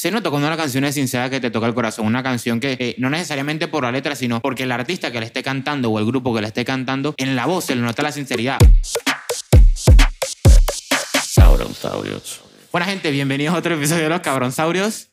[0.00, 2.06] se nota cuando una canción es sincera que te toca el corazón.
[2.06, 5.26] Una canción que eh, no necesariamente por la letra, sino porque el artista que le
[5.26, 8.02] esté cantando o el grupo que le esté cantando, en la voz se le nota
[8.02, 8.56] la sinceridad.
[11.36, 12.40] Cabronsaurios.
[12.72, 15.08] Buena gente, bienvenidos a otro episodio de Los Cabronsaurios.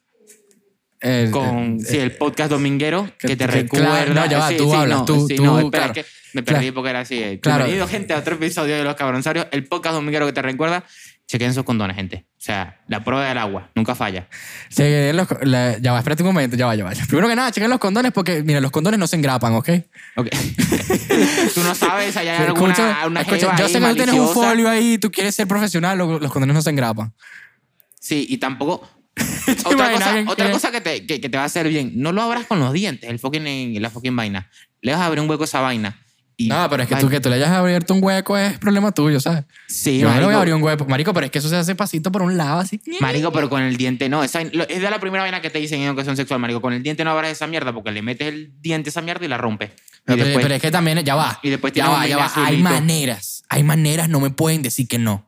[1.01, 3.89] El- Con el- sí, el podcast dominguero que, que- te que- recuerda.
[4.05, 5.99] claro, no, ya va, sí, tú sí, hablas, no, tú- sí, tú, no, espera, claro.
[5.99, 6.73] es que me perdí Claro.
[6.75, 7.39] porque era así.
[7.41, 7.57] Claro.
[7.65, 10.85] Bienvenido, gente, a otro episodio de Los Cabronsaurios, el podcast dominguero que te recuerda.
[11.27, 12.25] Chequen sus condones, gente.
[12.39, 14.27] O sea, la prueba del agua, nunca falla.
[14.69, 16.91] Chequen los- la- ya va, espérate un momento, ya va, ya va.
[17.07, 19.69] Primero que nada, chequen los condones porque, mira, los condones no se engrapan, ¿ok?
[20.17, 20.27] Ok.
[21.55, 24.15] tú no sabes, allá hay alguna Escucha, una escucha, yo ahí sé que tú tienes
[24.15, 27.11] un folio ahí, tú quieres ser profesional, lo- los condones no se engrapan.
[27.99, 28.87] Sí, y tampoco.
[29.45, 31.93] ¿Te otra cosa, otra que- cosa que, te, que, que te va a hacer bien,
[31.95, 34.49] no lo abras con los dientes, el fucking, la fucking vaina.
[34.81, 35.99] Le vas a abrir un hueco a esa vaina.
[36.39, 38.91] Y No, pero es que tú que tú le hayas abierto un hueco es problema
[38.91, 39.43] tuyo, ¿sabes?
[39.67, 40.85] Sí, yo no le voy a abrir un hueco.
[40.85, 42.79] Marico, pero es que eso se hace pasito por un lado, así.
[43.01, 44.23] Marico, pero con el diente no.
[44.23, 46.61] Esa, lo- es de la primera vaina que te dicen en educación sexual, marico.
[46.61, 49.25] Con el diente no abras esa mierda porque le metes el diente a esa mierda
[49.25, 49.71] y la rompes.
[49.71, 49.73] Y
[50.05, 51.39] Pero, después- pero es que también, ya va.
[51.41, 52.31] y después ya va, ya va.
[52.35, 53.43] Hay maneras.
[53.49, 55.25] Hay maneras, no me pueden decir que no.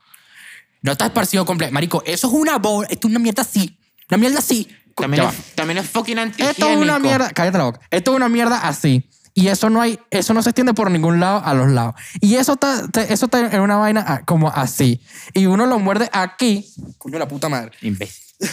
[0.83, 1.73] No está esparcido completo.
[1.73, 2.87] Marico, eso es una bola.
[2.91, 3.79] Esto es una mierda así.
[4.09, 4.67] Una mierda así.
[4.95, 7.29] también, es, también es fucking anti Esto es una mierda.
[7.31, 7.79] Cállate la boca.
[7.89, 9.03] Esto es una mierda así.
[9.33, 11.95] Y eso no hay, eso no se extiende por ningún lado a los lados.
[12.19, 15.01] Y eso está, eso está en una vaina ah, como así.
[15.33, 16.71] Y uno lo muerde aquí.
[16.97, 17.71] Coño, la puta madre.
[17.81, 18.23] Imbécil.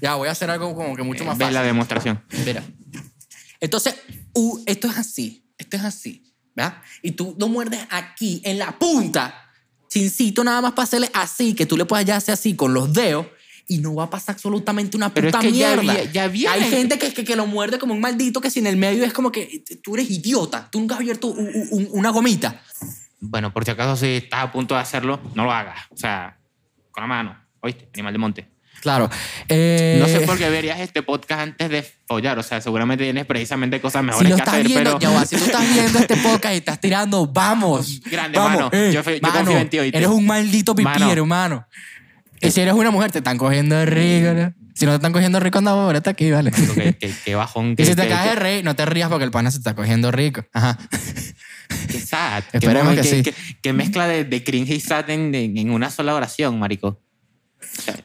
[0.00, 1.54] Ya, voy a hacer algo como que mucho más Ves fácil.
[1.54, 2.22] la demostración.
[2.44, 2.64] Mira.
[3.60, 3.96] Entonces,
[4.32, 5.52] uh, esto es así.
[5.58, 6.34] Esto es así.
[6.54, 6.78] ¿Verdad?
[7.02, 9.34] Y tú lo muerdes aquí, en la punta.
[9.88, 12.92] Chincito nada más para hacerle así, que tú le puedas ya hacer así con los
[12.92, 13.26] dedos.
[13.72, 16.02] Y no va a pasar absolutamente una Pero es puta que ya mierda.
[16.12, 16.48] ya viene.
[16.52, 19.04] Hay gente que, que, que lo muerde como un maldito que si en el medio
[19.04, 20.68] es como que tú eres idiota.
[20.70, 22.60] Tú nunca has abierto un- una gomita.
[23.20, 25.78] Bueno, por si acaso si estás a punto de hacerlo, no lo hagas.
[25.90, 26.36] O sea,
[26.90, 27.36] con la mano.
[27.60, 27.88] ¿Oíste?
[27.94, 28.48] Animal de monte.
[28.80, 29.10] Claro.
[29.46, 32.38] Eh, No sé por qué verías este podcast antes de follar.
[32.38, 35.00] O sea, seguramente tienes precisamente cosas Si mejores lo que estás hacer, viendo, pero...
[35.00, 38.00] ya va, si tú estás viendo este podcast y estás tirando, vamos.
[38.10, 38.90] Grande, vamos, mano.
[38.90, 39.98] Yo confío en ti, ¿oíste?
[39.98, 41.66] Eres un maldito pipiero, hermano.
[42.40, 44.32] Y si eres una mujer, te están cogiendo rico.
[44.32, 44.54] ¿no?
[44.74, 46.50] Si no te están cogiendo rico, anda, ahora está aquí, vale.
[46.50, 47.74] Digo, que, que- que bajón.
[47.78, 50.10] Y si te caes de rey, no te rías porque el pana se está cogiendo
[50.10, 50.42] rico.
[50.52, 50.78] Ajá.
[51.90, 52.42] que sad.
[52.52, 53.22] Esperemos que sí.
[53.62, 57.00] Que mezcla de, de cringe y sad en, en- en una sola oración, marico.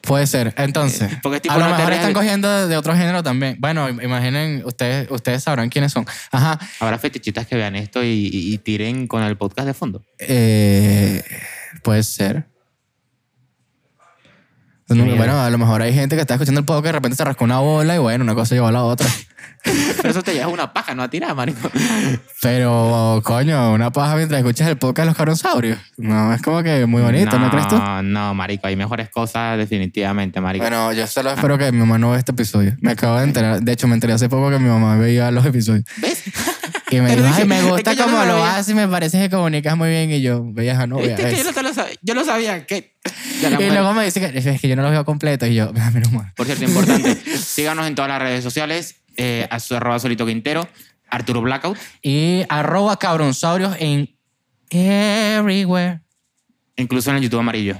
[0.02, 0.52] Puede ser.
[0.58, 3.56] Entonces, Eh, porque tipo a lo no mejor están cogiendo de, otro género también.
[3.58, 6.04] Bueno, im- imaginen, ustedes, ustedes sabrán quiénes son.
[6.30, 6.58] Ajá.
[6.78, 10.04] Habrá fetichistas que vean esto y, y- y tiren con el podcast de fondo.
[10.18, 11.22] Eh,
[11.82, 12.46] puede ser.
[14.88, 17.16] No, bueno, a lo mejor hay gente que está escuchando el podcast y de repente
[17.16, 19.08] se rascó una bola y bueno, una cosa llevó a la otra.
[19.96, 21.68] Pero eso te lleva una paja, no a tirar, marico.
[22.40, 25.78] Pero, coño, una paja mientras escuchas el podcast de los cabronsaurios.
[25.96, 27.76] No, es como que muy bonito, ¿no, crees tú?
[28.04, 28.68] No, marico.
[28.68, 30.62] Hay mejores cosas definitivamente, marico.
[30.62, 32.76] Bueno, yo solo espero que mi mamá no vea este episodio.
[32.80, 33.60] Me acabo de enterar.
[33.60, 35.84] De hecho, me enteré hace poco que mi mamá veía los episodios.
[35.96, 36.22] ¿Ves?
[36.90, 38.56] Y me Pero dijo, dije, ay, me es gusta que no cómo lo lo veía".
[38.56, 40.10] haces y me parece que comunicas muy bien.
[40.12, 42.64] Y yo, vieja, no ¿Viste veas que yo, lo sabía, yo lo sabía.
[42.66, 42.94] que
[43.42, 45.48] Y mujer- luego me dice que es que yo no los veo completos.
[45.48, 46.32] Y yo, "Ah, menos mal.
[46.36, 47.14] Por cierto, importante.
[47.38, 48.96] síganos en todas las redes sociales.
[49.16, 50.68] Eh, a su arroba solito quintero.
[51.10, 51.76] Arturo Blackout.
[52.02, 54.14] Y arroba cabronsaurios en
[54.70, 56.00] everywhere.
[56.76, 57.78] Incluso en el YouTube amarillo.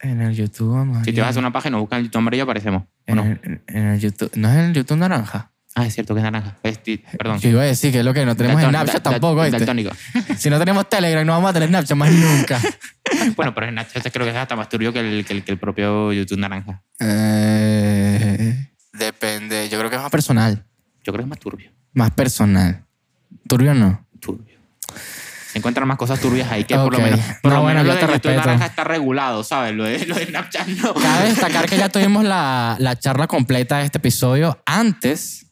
[0.00, 1.04] En el YouTube, amarillo.
[1.04, 2.82] Si te vas a una página, busca en el YouTube amarillo, aparecemos.
[2.82, 3.22] ¿O en, no?
[3.24, 4.30] el, en el YouTube.
[4.34, 5.51] ¿No es en el YouTube naranja?
[5.74, 6.58] Ah, es cierto que es naranja.
[6.62, 7.38] Es ti- perdón.
[7.38, 9.42] Yo iba a decir que es lo que no tenemos Dalton- Snapchat da- da- tampoco,
[9.42, 9.56] ¿viste?
[9.58, 9.90] daltónico.
[10.38, 12.60] Si no tenemos Telegram, no vamos a tener Snapchat más nunca.
[13.36, 15.58] bueno, pero Snapchat creo que es hasta más turbio que el, que el, que el
[15.58, 16.82] propio YouTube naranja.
[17.00, 19.68] Eh, depende.
[19.68, 20.64] Yo creo que es más personal.
[21.04, 21.70] Yo creo que es más turbio.
[21.94, 22.84] Más personal.
[23.48, 24.06] Turbio no.
[24.20, 24.58] Turbio.
[25.52, 27.04] Se encuentran más cosas turbias ahí que por lo Ok.
[27.04, 28.46] menos, por No, lo bueno, menos yo lo de te YouTube respeto.
[28.46, 29.74] naranja está regulado, ¿sabes?
[29.74, 30.94] Lo de, lo de Snapchat no.
[30.94, 35.51] Cabe destacar que ya tuvimos la, la charla completa de este episodio antes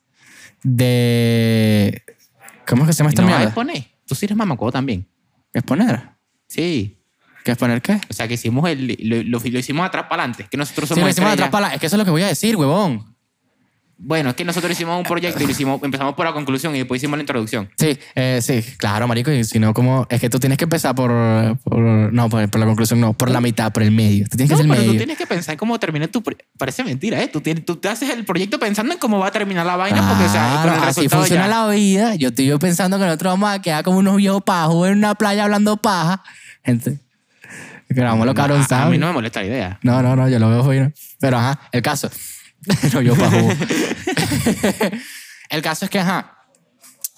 [0.63, 2.03] de...
[2.67, 3.45] ¿Cómo es que se llama ¿Y esta no mierda?
[3.45, 3.85] exponer?
[4.07, 5.07] Tú sí eres mamacuevo también.
[5.53, 6.11] ¿Exponer?
[6.47, 6.99] Sí.
[7.45, 8.01] ¿Qué exponer qué?
[8.09, 10.47] O sea, que hicimos el, lo, lo, lo hicimos atrás para adelante.
[10.51, 11.49] Que nosotros Sí, somos lo hicimos estrellas.
[11.49, 13.10] atrás para la- Es que eso es lo que voy a decir, huevón.
[14.03, 16.79] Bueno, es que nosotros hicimos un proyecto y lo hicimos, empezamos por la conclusión y
[16.79, 17.69] después hicimos la introducción.
[17.77, 19.31] Sí, eh, sí, claro, marico.
[19.31, 20.07] Y si no, como...
[20.09, 21.11] Es que tú tienes que empezar por...
[21.65, 23.13] por no, por, por la conclusión no.
[23.13, 24.25] Por la mitad, por el medio.
[24.31, 24.99] Tú tienes que No, el pero tú medio.
[25.01, 26.23] tienes que pensar en cómo termina tu...
[26.57, 27.29] Parece mentira, ¿eh?
[27.29, 30.09] Tú, tienes, tú te haces el proyecto pensando en cómo va a terminar la vaina
[30.09, 31.49] porque, o sea, con Claro, el así funciona ya.
[31.49, 32.15] la vida.
[32.15, 35.15] Yo estoy yo pensando que nosotros vamos a quedar como unos viejos pajos en una
[35.15, 36.23] playa hablando paja.
[36.65, 36.99] Gente,
[37.89, 39.79] grabamos los No, caros, a, mí no me molesta la idea.
[39.83, 40.91] No, no, no, yo lo veo fino.
[41.21, 42.11] Pero ajá, el caso.
[42.93, 43.37] no, yo pajo.
[45.51, 46.37] el caso es que, ajá,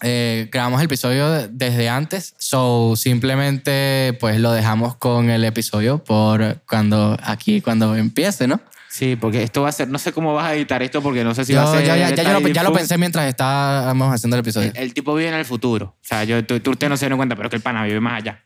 [0.02, 6.02] eh, grabamos el episodio de- desde antes, so simplemente pues lo dejamos con el episodio
[6.02, 8.60] por cuando aquí, cuando empiece, ¿no?
[8.88, 11.34] Sí, porque esto va a ser, no sé cómo vas a editar esto porque no
[11.34, 11.86] sé si Yo- va a ser...
[11.86, 14.70] ya, ya- ya yo lo, ya lo pensé mientras estábamos haciendo el episodio.
[14.74, 15.96] El, el tipo vive en el futuro.
[15.98, 17.84] O sea, yo, tú, tú ustedes no se dieron cuenta, pero es que el pana
[17.84, 18.42] vive más allá.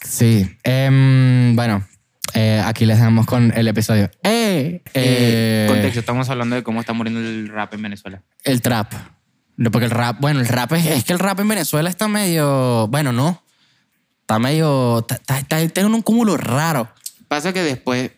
[0.00, 0.56] Sí.
[0.62, 1.86] Em, bueno,
[2.34, 4.10] eh, aquí les dejamos con el episodio.
[4.22, 8.22] Eh, Eh, eh, contexto, estamos hablando de cómo está muriendo el rap en Venezuela.
[8.44, 8.92] El trap.
[9.56, 12.08] No, porque el rap, bueno, el rap es, es que el rap en Venezuela está
[12.08, 13.42] medio, bueno, no.
[14.22, 16.88] Está medio, está, está, está- está en un cúmulo raro.
[17.28, 18.10] Pasa que después,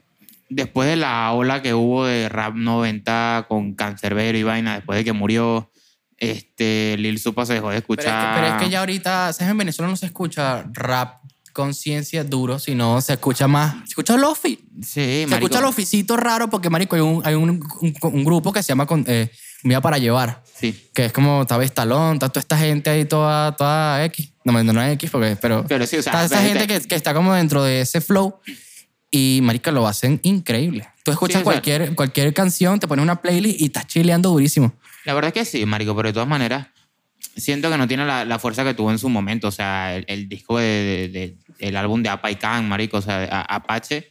[0.49, 5.05] después de la ola que hubo de rap 90 con Cancerbero y vaina, después de
[5.05, 5.71] que murió,
[6.17, 8.35] este, Lil Supa se dejó de Pero es, escuchar.
[8.35, 9.51] que, pero es que ya ahorita, ¿sabes?
[9.51, 11.21] En Venezuela no se escucha rap
[11.57, 14.61] conciencia duro, sino se escucha más, se escucha lofi.
[14.83, 15.47] Sí, Se marico.
[15.47, 18.87] escucha loficito raro porque, marico, hay un, hay un, un- un grupo que se llama
[19.07, 19.31] eh,
[19.63, 20.45] Comida para Llevar.
[20.55, 20.89] Sí.
[20.95, 24.33] Que es como, está Vestalón, está toda esta gente ahí toda, toda X.
[24.45, 25.65] No, no, no es X, porque, pero...
[25.67, 28.39] Pero sí, o sea, está esa gente que, que está como dentro de ese flow
[29.11, 30.87] y, marica, lo hacen increíble.
[31.05, 34.75] Tú escuchas Sí, cualquier, cualquier canción, te pones una playlist y estás chileando durísimo.
[35.05, 36.67] La verdad es que sí, marico, pero de todas maneras
[37.37, 39.49] siento que no tiene la, la fuerza que tuvo en su momento.
[39.49, 42.97] O sea, el, el disco de, de- de- el álbum de Apa y Can, marico,
[42.99, 44.11] o sea, de- a- Apache.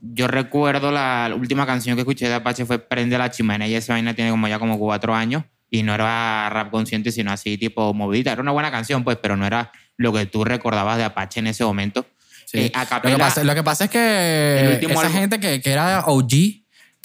[0.00, 3.74] Yo recuerdo la, la última canción que escuché de Apache fue Prende la chimenea y
[3.74, 7.56] esa vaina tiene como ya como cuatro años y no era rap consciente, sino así
[7.58, 8.30] tipo movidita.
[8.32, 11.46] Era una buena canción, pues, pero no era lo que tú recordabas de Apache en
[11.48, 12.06] ese momento.
[12.52, 15.60] Eh, a lo, que capela- pasa, lo que pasa es que esa álbum- gente que,
[15.60, 16.30] que era OG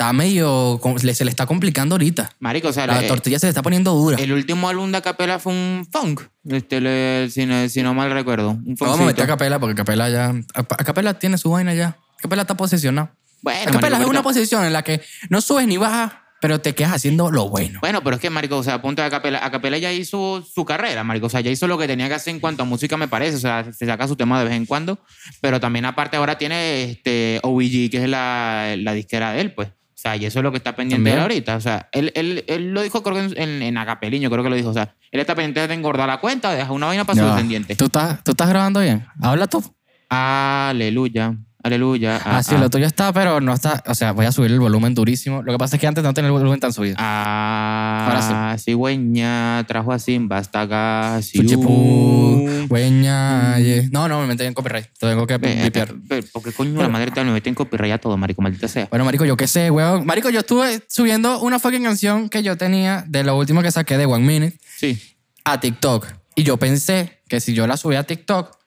[0.01, 0.79] está medio...
[1.13, 2.31] se le está complicando ahorita.
[2.39, 4.17] Marico, o sea, La le- tortilla se le está poniendo dura.
[4.17, 8.11] el último álbum de Acapela fue un funk, este, le- si, no, si no mal
[8.11, 8.51] recuerdo.
[8.51, 9.27] Un Pero vamos a meter a funkcito.
[9.27, 10.33] Capela porque Capela ya...
[10.53, 11.97] a Capela tiene su vaina ya.
[12.17, 13.09] Capela está posicionado.
[13.41, 16.73] Bueno, Capela marico, es una posición en la que no subes ni bajas, pero te
[16.75, 17.79] quedas haciendo lo bueno.
[17.81, 20.65] Bueno, pero es que, marico, o sea, a punto de Acapela, Acapela ya hizo su
[20.65, 21.27] carrera, marico.
[21.27, 23.37] O sea, ya hizo lo que tenía que hacer en cuanto a música, me parece.
[23.37, 24.99] O sea, se saca su tema de vez en cuando.
[25.41, 29.69] Pero también, aparte, ahora tiene este OVG, que es la, la disquera de él, pues.
[30.01, 31.19] O sea, y eso es lo que está pendiente También.
[31.19, 31.55] ahorita.
[31.57, 34.55] O sea, él, él, él lo dijo, creo que en, en, Acapeliño, creo que lo
[34.55, 34.69] dijo.
[34.69, 37.31] O sea, él está pendiente de engordar la cuenta, deja una vaina para su Ya.
[37.35, 37.75] descendiente.
[37.75, 39.05] ¿Tú estás, ¿Tú estás grabando bien?
[39.21, 39.63] Habla tú.
[40.09, 42.19] Aleluya, aleluya.
[42.25, 43.83] Ah, sí, lo tuyo está, pero no está...
[43.87, 45.41] O sea, voy a subir el volumen durísimo.
[45.43, 46.95] Lo que pasa es que antes no tenía el volumen tan subido.
[46.99, 51.19] Ah, Ahora cigüeña trajo a Simba hasta acá.
[51.21, 52.67] Chuchipú, siú.
[52.67, 53.89] güeña, ye.
[53.91, 54.87] No, no, me metí en copyright.
[54.99, 55.93] Te tengo que limpiar.
[55.93, 58.41] ve, ve, ¿Por qué coño la madre te me mete en copyright a todo, marico?
[58.41, 58.87] Maldita sea.
[58.89, 60.05] Bueno, marico, yo qué sé, weón.
[60.05, 63.97] Marico, yo estuve subiendo una fucking canción que yo tenía de lo último que saqué
[63.97, 64.99] de One Minute Sí.
[65.43, 66.07] a TikTok.
[66.35, 68.57] Y yo pensé que si yo la subía a TikTok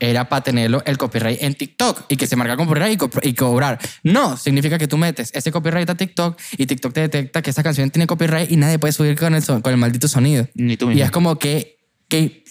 [0.00, 3.34] era para tenerlo el copyright en TikTok y que se marca copyright y, co- y
[3.34, 3.78] cobrar.
[4.04, 7.62] No, significa que tú metes ese copyright a TikTok y TikTok te detecta que esa
[7.62, 10.48] canción tiene copyright y nadie puede subir con el, son- con el maldito sonido.
[10.54, 11.04] Ni tú Y mismo.
[11.04, 11.78] es como que,
[12.08, 12.44] que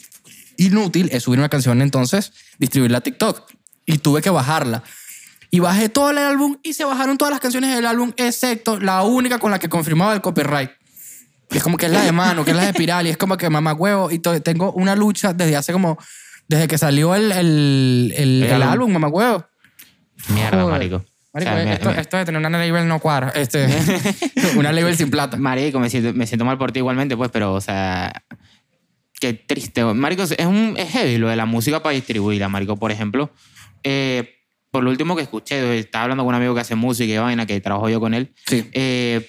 [0.57, 3.49] inútil es subir una canción entonces, distribuirla a TikTok.
[3.85, 4.83] Y tuve que bajarla.
[5.49, 9.03] Y bajé todo el álbum y se bajaron todas las canciones del álbum, excepto la
[9.03, 10.71] única con la que confirmaba el copyright.
[11.49, 13.15] Y es como que es la de mano, que es la de espiral, y es
[13.17, 14.11] como que mamá huevo.
[14.11, 15.97] Y tengo una lucha desde hace como.
[16.47, 18.69] Desde que salió el, el, el, El el álbum.
[18.71, 19.45] álbum, mamá huevo.
[20.29, 20.71] Mierda, Joder.
[20.77, 21.05] marico.
[21.33, 23.29] Marico, O sea, me- esto, me- esto de tener una label no cuadra.
[23.35, 23.67] Este,
[24.57, 25.37] una label sin plata.
[25.37, 28.23] Marico, me siento, me siento mal por ti igualmente, pues, pero, o sea,
[29.19, 29.83] qué triste.
[29.83, 32.77] Marico, es, un, es heavy lo de la música para distribuirla, Marico.
[32.77, 33.31] Por ejemplo,
[33.83, 34.36] eh,
[34.71, 37.45] por lo último que escuché, estaba hablando con un amigo que hace música y vaina,
[37.45, 38.69] que trabajo yo con él, Sí.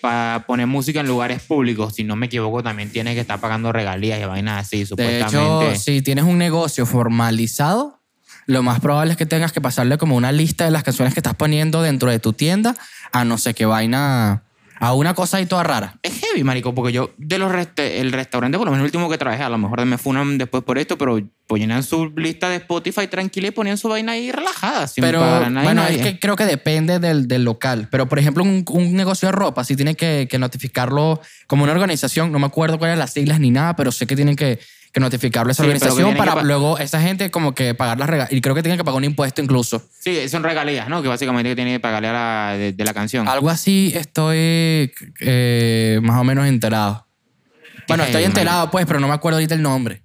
[0.01, 3.73] para poner música en lugares públicos, si no me equivoco, también tienes que estar pagando
[3.73, 5.71] regalías y vainas así, De supuestamente.
[5.73, 8.01] hecho, si tienes un negocio formalizado,
[8.47, 11.21] lo más probable es que tengas que pasarle como una lista de las canciones que
[11.21, 12.75] estás poniendo dentro de tu tienda
[13.13, 14.43] a no sé qué vaina,
[14.81, 15.99] a una cosa ahí toda rara.
[16.03, 19.09] Es heavy, marico, porque yo de los resta- el restaurante, por lo menos el último
[19.11, 22.57] que trabajé, a lo mejor me funan después por esto, pero ponían su lista de
[22.57, 25.65] Spotify tranquila y ponían su vaina ahí relajada, sin Pero nadie.
[25.65, 25.97] bueno, nadie.
[25.97, 27.89] es que creo que depende del, del local.
[27.91, 31.73] Pero por ejemplo, un, un negocio de ropa, sí tiene que, que notificarlo como una
[31.73, 32.31] organización.
[32.33, 34.59] No me acuerdo cuáles las siglas ni nada, pero sé que tienen que,
[34.93, 37.75] que notificarlo a esa Sí, organización tienen que para pa- luego esa gente como que
[37.75, 38.33] pagar las regalías.
[38.33, 39.83] Y creo que tienen que pagar un impuesto incluso.
[40.01, 41.03] Sí, son regalías, ¿no?
[41.03, 43.29] Que básicamente tiene que pagarle a la, de, de la canción.
[43.29, 47.07] Algo así estoy eh, más o menos enterado.
[47.87, 48.41] Bueno, heavy, estoy marico.
[48.41, 50.03] enterado pues, pero no me acuerdo ahorita el nombre.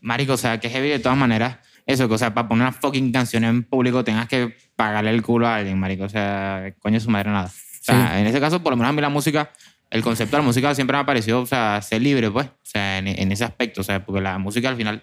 [0.00, 1.58] Marico, o sea, que heavy de todas maneras.
[1.86, 5.22] Eso, que, o sea, para poner una fucking canción en público tengas que pagarle el
[5.22, 6.04] culo a alguien, marico.
[6.04, 7.46] O sea, coño su madre nada.
[7.46, 7.50] O
[7.82, 8.20] sea, Sí.
[8.20, 9.50] en ese caso, por lo menos a mí la música,
[9.90, 12.46] el concepto de la música siempre me ha parecido, o sea, ser libre, pues.
[12.46, 13.80] O sea, en, en ese aspecto.
[13.80, 15.02] O sea, porque la música al final,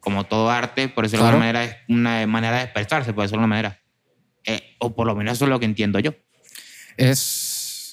[0.00, 1.36] como todo arte, por eso de Claro.
[1.36, 3.80] alguna manera es una manera de expresarse, por eso de alguna manera.
[4.44, 6.12] Eh, o por lo menos eso es lo que entiendo yo.
[6.96, 7.18] Es...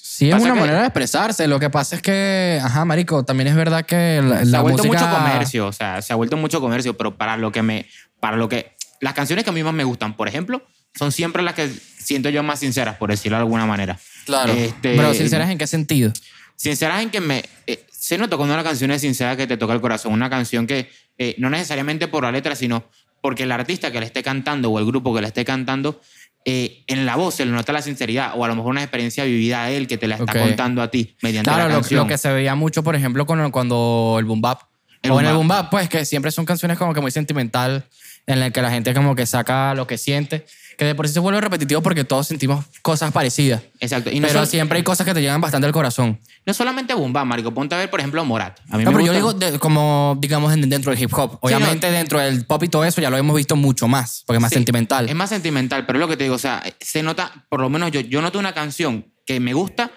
[0.02, 1.46] Sí, es una que- manera de expresarse.
[1.48, 4.62] Lo que pasa es que, ajá, marico, también es verdad que la, se la ha
[4.62, 5.06] vuelto música...
[5.06, 7.86] mucho comercio, o sea, se ha vuelto mucho comercio, pero para lo que me,
[8.20, 10.62] para lo que, las canciones que a mí más me gustan, por ejemplo,
[10.94, 13.98] son siempre las que siento yo más sinceras, por decirlo de alguna manera.
[14.30, 14.52] Claro.
[14.52, 16.12] Este, Pero sinceras, ¿en qué sentido?
[16.56, 17.44] Sinceras en que me...
[17.66, 20.12] eh, se nota cuando una canción es sincera que te toca el corazón.
[20.12, 22.84] Una canción que eh, no necesariamente por la letra, sino
[23.20, 26.00] porque el artista que le esté cantando o el grupo que le esté cantando,
[26.46, 29.24] eh, en la voz se le nota la sinceridad o a lo mejor una experiencia
[29.24, 30.38] vivida a él que te la está Ok.
[30.38, 32.00] contando a ti mediante Claro, la lo, canción.
[32.00, 34.62] lo que se veía mucho, por ejemplo, cuando, cuando el boom bap.
[35.02, 37.10] El o en el boom boom bap, pues que siempre son canciones como que muy
[37.10, 37.84] sentimental,
[38.26, 40.46] en las que la gente como que saca lo que siente,
[40.80, 43.60] que de por sí se vuelve repetitivo porque todos sentimos cosas parecidas.
[43.80, 44.08] Exacto.
[44.10, 46.18] Y no, pero siempre hay cosas que te llegan bastante al corazón.
[46.46, 47.52] no solamente boom bap, marico.
[47.52, 48.58] Ponte a ver, por ejemplo, Morat.
[48.70, 51.36] A mí No, me pero yo digo de- como, digamos, en- dentro del hip hop.
[51.42, 54.40] Obviamente dentro del pop y todo eso ya lo hemos visto mucho más, porque es
[54.40, 55.06] más Sí, sentimental.
[55.06, 57.68] Es más sentimental, pero es lo que te digo, o sea, se nota, por lo
[57.68, 59.90] menos yo, yo noto una canción que me gusta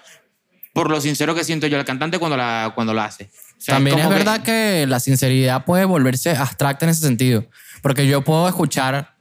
[0.73, 3.29] por lo sincero que siento yo al cantante cuando la, cuando lo hace.
[3.57, 7.45] O sea, También es que- verdad que la sinceridad puede volverse abstracta en ese sentido.
[7.81, 9.12] Porque yo puedo escuchar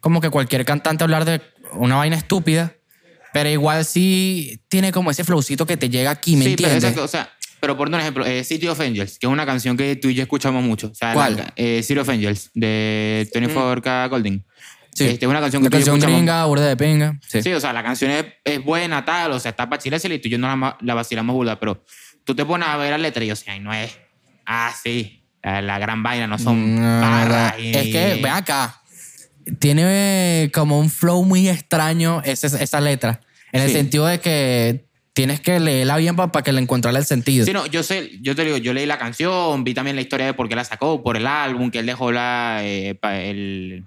[0.00, 1.40] como que cualquier cantante hablar de
[1.72, 2.74] una vaina estúpida,
[3.32, 6.84] pero igual sí tiene como ese flowcito que te llega aquí, ¿me sí, pero, entiendes?
[6.84, 7.30] exacto, o sea,
[7.60, 10.14] pero por un ejemplo, eh, City of Angels, que es una canción que tú y
[10.14, 10.88] yo escuchamos mucho.
[10.88, 11.36] O sea, ¿Cuál?
[11.36, 14.44] la- eh, City of Angels, de 24K Golding.
[14.94, 15.04] Sí.
[15.06, 17.18] Este, es una canción que tú y yo canción gringa, burda de pinga.
[17.28, 17.42] Sí.
[17.42, 20.18] Sí, o sea, la canción es, es buena, tal, o sea, está para chilársela y
[20.18, 21.84] tú y yo no la, la vacilamos burda, pero
[22.24, 23.96] tú te pones a ver la letra y, o sea, no es,
[24.46, 27.54] ah, sí, la, la gran vaina, no son No, barras.
[27.60, 28.79] y- Es que, ven acá,
[29.58, 33.20] tiene eh, como un flow muy extraño esa, esa letra.
[33.52, 33.74] En el Sí.
[33.74, 37.44] sentido de que tienes que leerla bien para que le encontrarle el sentido.
[37.44, 40.26] Sí, no, yo sé, yo te digo, yo leí la canción, vi también la historia
[40.26, 43.84] de por qué la sacó, por el álbum, que él dejó la, eh, el,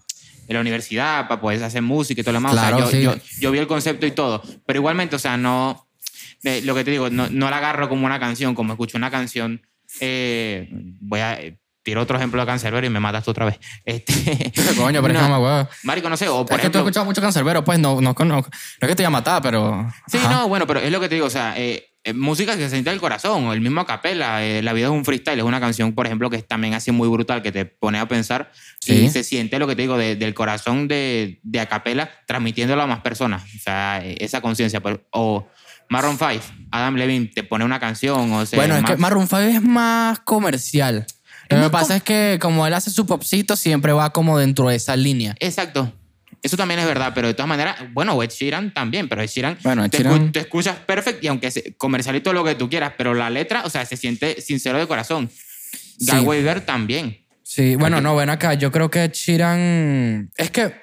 [0.48, 2.51] en la universidad para poder hacer música y todo lo demás.
[2.51, 3.20] Claro, o sea, yo, sí.
[3.38, 5.88] yo, yo vi el concepto y todo, pero igualmente, o sea, no,
[6.43, 9.10] eh, lo que te digo, no, no la agarro como una canción, como escucho una
[9.10, 9.62] canción,
[10.01, 10.67] eh,
[11.00, 13.59] voy a, eh, tiro otro ejemplo de Cancerbero y me matas tú otra vez.
[13.85, 15.69] Este, Coño, pero es no, que no me huevo.
[15.83, 16.79] Marico, no sé, o por Es que tú has ejemplo...
[16.81, 19.87] escuchado mucho cancerbero, pues no, no, no, no es que te iba a matar, pero.
[20.07, 20.29] Sí, Ajá.
[20.29, 22.69] no, bueno, pero es lo que te digo, o sea, eh, eh, música que se
[22.71, 25.45] siente del corazón, o el mismo a capela, eh, La vida es un freestyle, es
[25.45, 28.51] una canción, por ejemplo, que es también así muy brutal, que te pone a pensar
[28.79, 28.93] Sí.
[29.05, 32.81] y se siente lo que te digo, de- del corazón de, de a capela, transmitiéndolo
[32.81, 35.47] a más personas, o sea, eh, esa conciencia, o
[35.89, 39.37] Maroon 5, Adam Levine te pone una canción, o sea, Bueno, es que Maroon 5
[39.41, 41.05] es más comercial.
[41.50, 44.75] Lo que pasa es que como él hace su popcito, siempre va como dentro de
[44.75, 45.35] esa línea.
[45.39, 45.93] Exacto.
[46.41, 49.57] Eso también es verdad, pero de todas maneras, bueno, Ed Sheeran también, pero Ed Sheeran,
[49.63, 52.43] Bueno, Ed te, Sheeran- escu- te escuchas perfecto y aunque se, comercial y todo lo
[52.43, 55.29] que tú quieras, pero la letra, o sea, se siente sincero de corazón.
[55.31, 56.05] Sí.
[56.07, 57.19] Galway Bear también.
[57.43, 60.73] Sí, bueno, no, bueno, acá yo creo que Chiran es que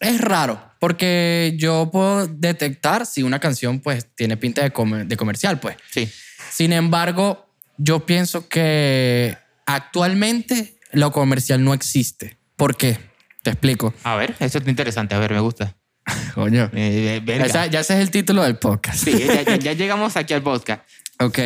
[0.00, 5.16] es raro porque yo puedo detectar si una canción pues tiene pinta de, comer- de
[5.16, 5.76] comercial, pues.
[5.90, 6.10] Sí.
[6.50, 12.38] Sin embargo, yo pienso que actualmente lo comercial no existe.
[12.56, 12.98] ¿Por qué?
[13.42, 13.92] Te explico.
[14.04, 15.14] A ver, eso está interesante.
[15.14, 15.76] A ver, me gusta.
[16.34, 16.70] Coño.
[16.74, 17.42] Eh, eh.
[17.44, 19.04] Esa- ya ese es el título del podcast.
[19.04, 20.82] Sí, ya, ya- ya llegamos aquí al podcast.
[21.20, 21.38] Ok.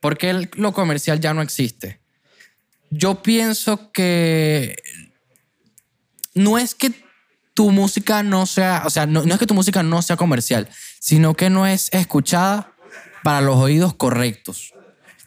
[0.00, 2.00] ¿Por qué el- lo comercial ya no existe?
[2.90, 4.76] Yo pienso que
[6.34, 6.92] no es que
[7.54, 10.68] tu música no sea, o sea, no, no es que tu música no sea comercial,
[11.00, 12.72] sino que no es escuchada
[13.22, 14.72] para los oídos correctos.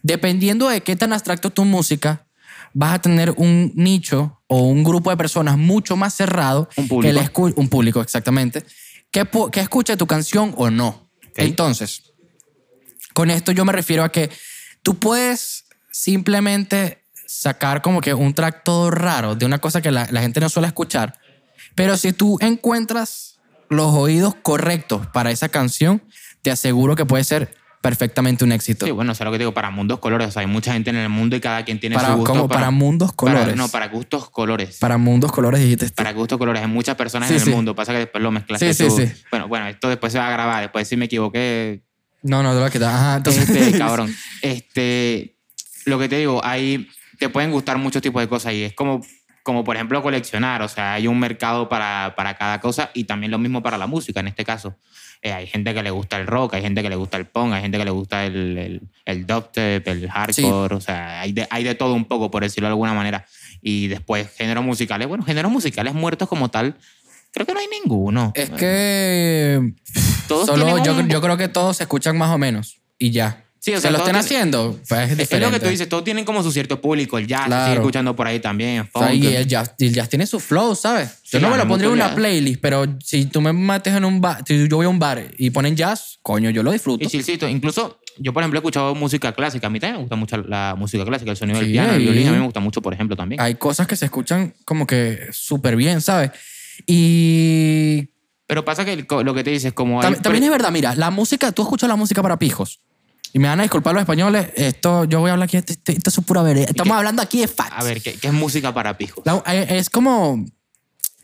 [0.05, 2.27] Dependiendo de qué tan abstracto tu música,
[2.75, 7.07] vas a tener un nicho o un grupo de personas mucho más cerrado Un público.
[7.09, 8.63] que le escu- un público exactamente
[9.09, 11.09] que, que escuche tu canción o no.
[11.37, 12.13] Entonces,
[13.15, 14.29] con esto yo me refiero a que
[14.83, 20.07] tú puedes simplemente sacar como que un track todo raro de una cosa que la,
[20.11, 21.17] la gente no suele escuchar,
[21.73, 26.03] pero si tú encuentras los oídos correctos para esa canción,
[26.43, 27.55] te aseguro que puede ser
[27.89, 28.85] perfectamente un éxito.
[28.85, 30.27] Sí, bueno, o sea, lo que digo, para mundos colores.
[30.27, 32.31] O sea, hay mucha gente en el mundo y cada quien tiene para, su gusto.
[32.33, 33.55] como para, mundos para- colores.
[33.55, 34.77] no, para gustos colores.
[34.79, 35.89] Para mundos colores dijiste.
[35.91, 36.61] Para gustos colores.
[36.61, 37.51] Hay muchas personas Sí, en el sí.
[37.51, 37.75] mundo.
[37.75, 38.97] Pasa que después lo mezclaste Sí, sí, tú.
[39.01, 39.23] sí.
[39.31, 40.61] Bueno, bueno, esto después se va a grabar.
[40.63, 41.83] Después si me equivoqué,
[42.23, 42.93] No, no, te lo quitar.
[42.93, 43.49] Ajá, entonces.
[43.49, 44.13] Este, cabrón.
[44.41, 45.37] Este,
[45.85, 46.87] lo que te digo, hay,
[47.19, 49.01] te pueden gustar muchos tipos de cosas y es como,
[49.43, 50.61] como por ejemplo, coleccionar.
[50.61, 53.85] O sea, hay un mercado para, para cada cosa y también lo mismo para la
[53.87, 54.75] música en este caso.
[55.21, 57.53] Eh, hay gente que le gusta el rock, hay gente que le gusta el punk,
[57.53, 60.75] hay gente que le gusta el, el, el dubstep, el hardcore.
[60.75, 63.25] O sea, hay de, hay de todo un poco, por decirlo de alguna manera.
[63.61, 65.07] Y después, géneros musicales.
[65.07, 66.75] Bueno, géneros musicales muertos como tal,
[67.31, 68.31] creo que no hay ninguno.
[68.35, 69.73] Es que.
[70.27, 72.79] Todos Solo yo, un- yo creo que todos se escuchan más o menos.
[72.99, 73.44] Y ya.
[73.65, 76.03] Sí, o Se sea, lo estén haciendo, pues es Es lo que tú dices, todos
[76.03, 77.17] tienen como su cierto público.
[77.17, 77.65] El jazz Claro.
[77.65, 78.87] sigue escuchando por ahí también.
[78.93, 81.09] O sea, y el jazz, el jazz tiene su flow, ¿sabes?
[81.23, 84.05] Yo Sí, no me lo pondría en una playlist, pero si tú me metes en
[84.05, 87.03] un bar, si yo voy a un bar y ponen jazz, coño, yo lo disfruto.
[87.03, 87.47] Y chilcito.
[87.49, 89.65] Incluso yo, por ejemplo, he escuchado música clásica.
[89.65, 92.03] A mí también me gusta mucho la música clásica, el sonido del Sí, piano, el
[92.03, 92.27] violín.
[92.27, 93.41] A mí me gusta mucho, por ejemplo, también.
[93.41, 96.29] Hay cosas que se escuchan como que súper bien, ¿sabes?
[96.85, 98.09] Y
[98.45, 101.09] Pero pasa que lo que te dices, como hay Tam- también es verdad, mira, la
[101.09, 102.79] música, tú escuchas la música para pijos.
[103.35, 106.09] Y me van a disculpar los españoles, esto, yo voy a hablar aquí, esto, esto-
[106.09, 106.67] es pura vereda.
[106.69, 106.97] Estamos qué?
[106.97, 107.73] hablando aquí de facts.
[107.75, 109.25] A ver, ¿qué, qué es música para pijos?
[109.25, 110.45] La- eh, es como,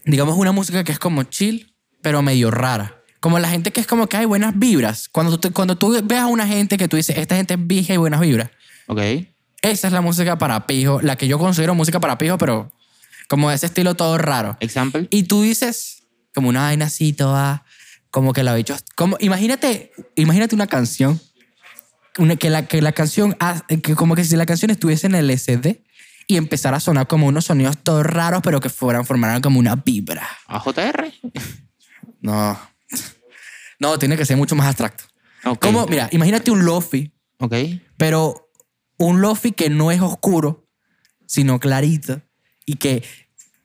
[0.04, 3.02] digamos, una música que es como chill, pero medio rara.
[3.22, 5.08] Como la gente que es como que hay buenas vibras.
[5.08, 7.94] Cuando tú, cuando tú ves a una gente que tú dices, esta gente es vieja
[7.94, 8.50] y buenas vibras.
[8.88, 9.00] Ok.
[9.62, 12.74] Esa es la música para pijo, la que yo considero música para pijo, pero
[13.30, 14.58] como de ese estilo todo raro.
[14.60, 15.08] Example.
[15.12, 16.04] Y tú dices,
[16.36, 17.64] como una vaina así toda,
[18.10, 18.76] como que la bicho.
[18.96, 21.22] Como, imagínate, imagínate una canción,
[22.18, 25.16] una, que, la, que la canción, ha- que como que si la canción estuviese en
[25.16, 25.84] el SD
[26.28, 29.76] y empezara a sonar como unos sonidos todos raros, pero que fueran, formaran como una
[29.76, 30.28] vibra.
[30.48, 31.12] AJR.
[32.22, 32.60] No.
[33.80, 35.04] No, tiene que ser mucho más abstracto.
[35.46, 35.60] Ok.
[35.60, 37.56] Como, mira, imagínate un lofi, Ok.
[37.98, 38.52] pero
[38.98, 40.68] un lofi que no es oscuro,
[41.26, 42.22] sino clarito.
[42.66, 43.04] Y que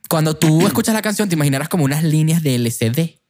[0.08, 3.20] cuando tú escuchas la canción te imaginarás como unas líneas de LCD.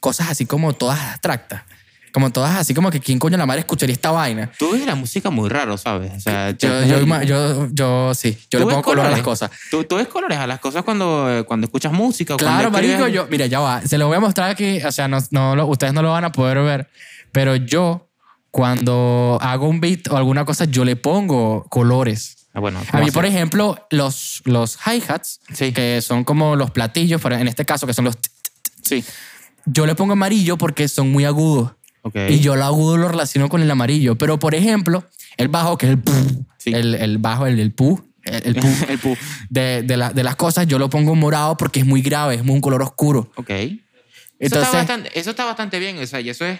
[0.00, 1.62] Cosas así como todas abstractas.
[2.12, 4.50] Como todas así como que quién coño la madre escucharía esta vaina.
[4.58, 6.12] Tú ves la música muy raro, ¿sabes?
[6.14, 9.10] O sea, Yo, yo, ima- yo, yo sí, yo le ¿Tú ves pongo color a
[9.10, 9.50] las cosas.
[9.70, 12.34] ¿Tú, tú ves colores a las cosas cuando, cuando escuchas música.
[12.34, 13.00] o Claro, cuando escribes?
[13.00, 13.80] marico, yo, mira, ya va.
[13.80, 14.82] Se lo voy a mostrar aquí.
[14.84, 16.90] O sea, no, no lo- ustedes no lo van a poder ver.
[17.32, 18.10] Pero yo,
[18.50, 22.46] cuando hago un beat o alguna cosa, yo le pongo colores.
[22.52, 25.72] Ah, bueno, A ¿cómo mí, por ejemplo, los, los hi-hats, Sí.
[25.72, 28.18] que son como los platillos, pero en este caso, que son los...
[28.82, 29.02] Sí.
[29.64, 31.72] Yo le pongo amarillo porque son muy agudos.
[32.02, 32.16] Ok.
[32.28, 34.16] Y yo lo agudo lo relaciono con el amarillo.
[34.16, 36.12] Pero, por ejemplo, el bajo, que es el pu,
[36.58, 36.72] Sí.
[36.74, 39.16] el, el bajo, el, el pu, el, el pu El pu.
[39.50, 42.44] de, de, la- de las cosas, yo lo pongo morado porque es muy grave, es
[42.44, 43.30] muy un color oscuro.
[43.36, 43.50] Ok.
[43.50, 43.76] Eso,
[44.38, 45.98] Entonces- está bastante, eso está bastante bien.
[45.98, 46.58] O sea, y eso es.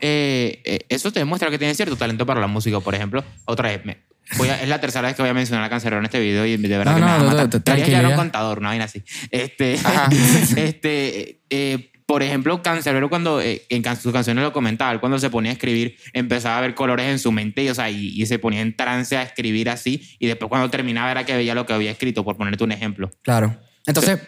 [0.00, 3.24] eh, eh, eso te demuestra que tienes cierto talento para la música, por ejemplo.
[3.46, 4.02] Otra vez, me-
[4.38, 6.44] voy a- es la tercera vez que voy a mencionar a Cancerbero en este video
[6.46, 8.02] y de verdad No, que me no, va a no, matar.
[8.02, 9.02] no, un contador, no vaina así.
[9.30, 9.78] Este,
[10.56, 15.30] este, eh, por ejemplo, Cancerbero cuando eh, en sus canciones lo comentaba, él cuando se
[15.30, 18.26] ponía a escribir empezaba a ver colores en su mente y, o sea, y, y
[18.26, 21.64] se ponía en trance a escribir así y después cuando terminaba era que veía lo
[21.64, 23.10] que había escrito, por ponerte un ejemplo.
[23.22, 23.56] Claro.
[23.86, 24.20] Entonces,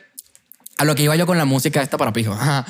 [0.79, 2.33] a lo que iba yo con la música esta para pijo.
[2.33, 2.67] Ajá.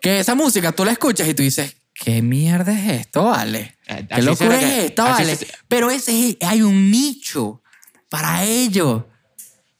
[0.00, 3.76] Que esa música tú la escuchas y tú dices, ¿qué mierda es esto, vale?
[3.86, 5.38] Eh, ¿Qué locura que- es esta, así vale?
[5.68, 7.62] Pero ese es- hay un nicho
[8.10, 9.08] para ello.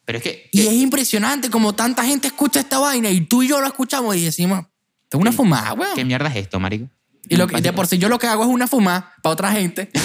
[0.04, 0.48] Pero es que...
[0.52, 4.14] Y es impresionante como tanta gente escucha esta vaina y tú y yo lo escuchamos
[4.16, 4.60] y decimos,
[5.04, 5.94] esto es una fumada, weón.
[5.94, 6.88] ¿Qué mierda es esto, marico?
[7.28, 9.52] Y lo que, de por sí yo lo que hago es una fumada para otra
[9.52, 9.90] gente.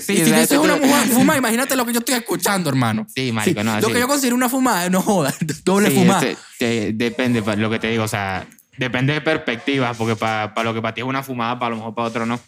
[0.00, 0.76] Sí, y si sea, eso es tú- una
[1.06, 3.06] fumada, imagínate lo que yo estoy escuchando, hermano.
[3.14, 3.92] Sí, marico, no, Lo sí.
[3.92, 6.26] que yo considero una fumada, no joda, doble Sí, fumada.
[6.26, 8.46] este, te- depende, pa- lo que te digo, o sea,
[8.78, 11.94] depende de perspectivas, porque para lo que para ti es una fumada, para lo mejor
[11.94, 12.40] para otro no.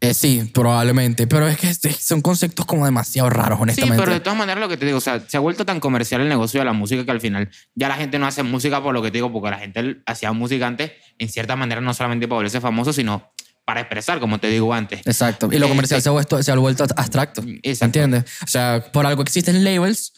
[0.00, 1.26] Eh, sí, probablemente.
[1.26, 3.96] Pero es que son conceptos como demasiado raros, Sí, honestamente.
[4.02, 6.20] pero de todas maneras lo que te digo, o sea, se ha vuelto tan comercial
[6.20, 8.92] el negocio de la música que al final ya la gente no hace música por
[8.92, 12.28] lo que te digo, porque la gente hacía música antes, en cierta manera, no solamente
[12.28, 13.30] para volverse famoso, sino
[13.64, 15.00] para expresar, como te digo antes.
[15.06, 15.48] Exacto.
[15.50, 16.04] Y lo Eh, comercial sí.
[16.04, 17.42] se, ha vuelto, se ha vuelto abstracto.
[17.62, 17.84] Exacto.
[17.86, 18.24] ¿Entiendes?
[18.44, 20.12] O sea, por algo existen labels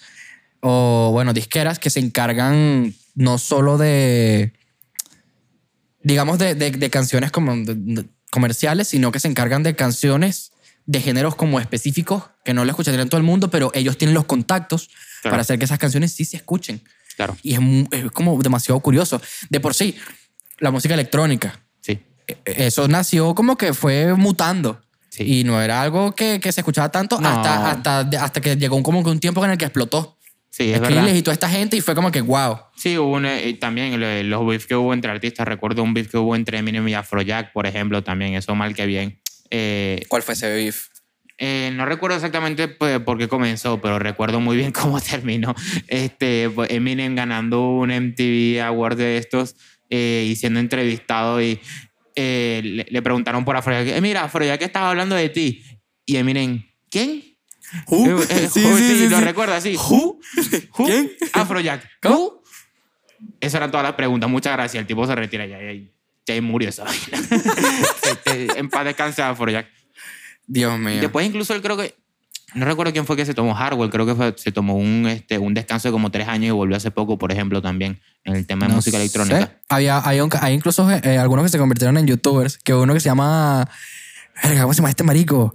[0.61, 4.53] o, bueno, disqueras que se encargan no solo de,
[6.03, 10.53] digamos, de, de- de canciones como de- comerciales, sino que se encargan de canciones
[10.87, 14.25] de géneros como específicos que no le escucharían todo el mundo, pero ellos tienen los
[14.25, 14.89] contactos
[15.21, 15.33] Claro.
[15.33, 16.81] para hacer que esas canciones sí se escuchen.
[17.17, 17.61] Claro, Y es,
[17.91, 19.21] es como demasiado curioso.
[19.51, 19.97] De por sí,
[20.59, 22.01] la música electrónica, sí.
[22.29, 24.81] eh, eso nació como que fue mutando.
[25.11, 25.41] Sí.
[25.41, 27.29] Y no era algo que, que se escuchaba tanto No.
[27.29, 30.17] hasta, hasta, hasta que llegó un, como que un tiempo en el que explotó.
[30.51, 31.15] Sí, es Skrillex verdad.
[31.15, 32.59] y toda esta gente y fue como que wow.
[32.77, 35.47] Sí, hubo un, y también lo- los beef que hubo entre artistas.
[35.47, 38.35] Recuerdo un beef que hubo entre Eminem y Afrojack, por ejemplo, también.
[38.35, 39.21] Eso mal que bien.
[39.51, 40.89] Eh, ¿Cuál fue ese beef?
[41.41, 45.55] Eh, no recuerdo exactamente pues, por qué comenzó, pero recuerdo muy bien cómo terminó.
[45.87, 49.55] Este, Eminem ganando un MTV Award de estos
[49.91, 51.61] eh, y siendo entrevistado y
[52.17, 55.63] eh, le, le preguntaron por Afrojack, eh, mira, Afrojack estaba hablando de ti.
[56.05, 57.23] Y Eminem, ¿quién?
[57.91, 59.25] Eh, eh, Sí, who, sí, sí, lo sí.
[59.25, 59.77] recuerdo así.
[59.77, 60.19] ¿Who?
[60.79, 60.87] ¿Who?
[60.87, 61.11] ¿Quién?
[61.33, 61.83] Afrojack.
[62.03, 62.43] ¿Cómo?
[63.41, 64.29] Esas eran todas las preguntas.
[64.31, 64.81] Muchas gracias.
[64.81, 65.59] El tipo se retira ya.
[66.27, 67.19] Ya, murió esa vaina.
[68.03, 69.67] Este, en paz descanse Afrojack.
[70.47, 71.01] Dios mío.
[71.01, 71.95] Después incluso él creo que,
[72.55, 75.39] no recuerdo quién fue que se tomó Hardwell, creo que fue- se tomó un, este,
[75.39, 78.47] un descanso de como tres años y volvió hace poco, por ejemplo, también en el
[78.47, 79.03] tema de No música sé.
[79.05, 79.59] electrónica.
[79.69, 83.01] Había, hay, un- hay incluso eh, algunos que se convirtieron en youtubers, que uno que
[83.01, 83.69] se llama...
[84.61, 85.55] ¿cómo se llama este marico?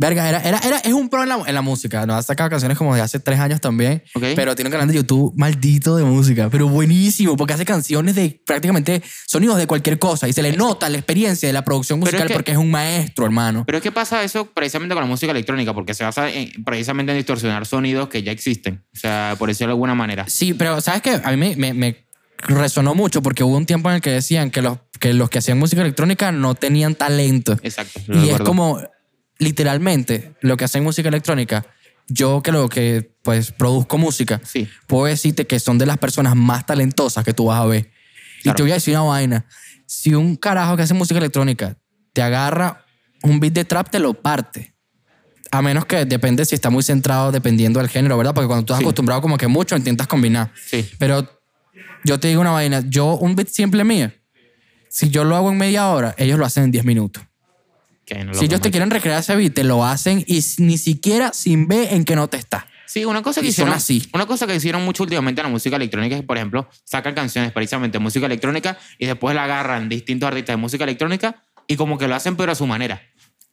[0.00, 2.06] Verga, era, era, era, es un pro en la, en la música.
[2.06, 4.02] Nos ha sacado canciones como de hace tres años también.
[4.34, 6.48] Pero tiene un canal de YouTube maldito de música.
[6.50, 10.26] Pero buenísimo, porque hace canciones de prácticamente sonidos de cualquier cosa.
[10.26, 12.70] Y se le nota la experiencia de la producción es musical que- porque es un
[12.70, 13.64] maestro, hermano.
[13.66, 17.12] Pero es que pasa eso precisamente con la música electrónica, porque se basa en- precisamente
[17.12, 18.82] en distorsionar sonidos que ya existen.
[18.94, 20.24] O sea, por decirlo de alguna manera.
[20.28, 21.20] Sí, pero ¿sabes qué?
[21.22, 22.06] A mí me, me- me
[22.38, 25.38] resonó mucho porque hubo un tiempo en el que decían que los que, los que
[25.40, 27.58] hacían música electrónica no tenían talento.
[27.62, 28.00] Exacto.
[28.08, 28.80] Y es como,
[29.40, 31.66] literalmente, lo que hacen música electrónica,
[32.08, 34.68] yo que lo que pues produzco música, Sí.
[34.86, 37.90] puedo decirte que son de las personas más talentosas que tú vas a ver.
[38.44, 39.46] Y te voy a decir una vaina.
[39.86, 41.76] Si un carajo que hace música electrónica
[42.12, 42.84] te agarra
[43.22, 44.74] un beat de trap, te lo parte.
[45.50, 48.32] A menos que depende si está muy centrado dependiendo del género, ¿verdad?
[48.34, 48.84] Porque cuando tú estás Sí.
[48.84, 50.52] acostumbrado como que mucho, intentas combinar.
[50.64, 50.88] Sí.
[50.98, 51.28] Pero
[52.04, 54.10] yo te digo una vaina, yo un beat simple mío,
[54.88, 57.22] si yo lo hago en media hora, ellos lo hacen en 10 minutos.
[58.12, 61.32] Que no Si ellos te quieren recrear ese beat, te lo hacen y ni siquiera
[61.32, 62.66] sin ver en qué nota está.
[62.86, 64.08] Sí, una cosa que Y hicieron así.
[64.12, 67.52] Una cosa que hicieron mucho últimamente en la música electrónica es, por ejemplo, sacan canciones
[67.52, 71.98] precisamente de música electrónica y después la agarran distintos artistas de música electrónica y como
[71.98, 73.00] que lo hacen pero a su manera.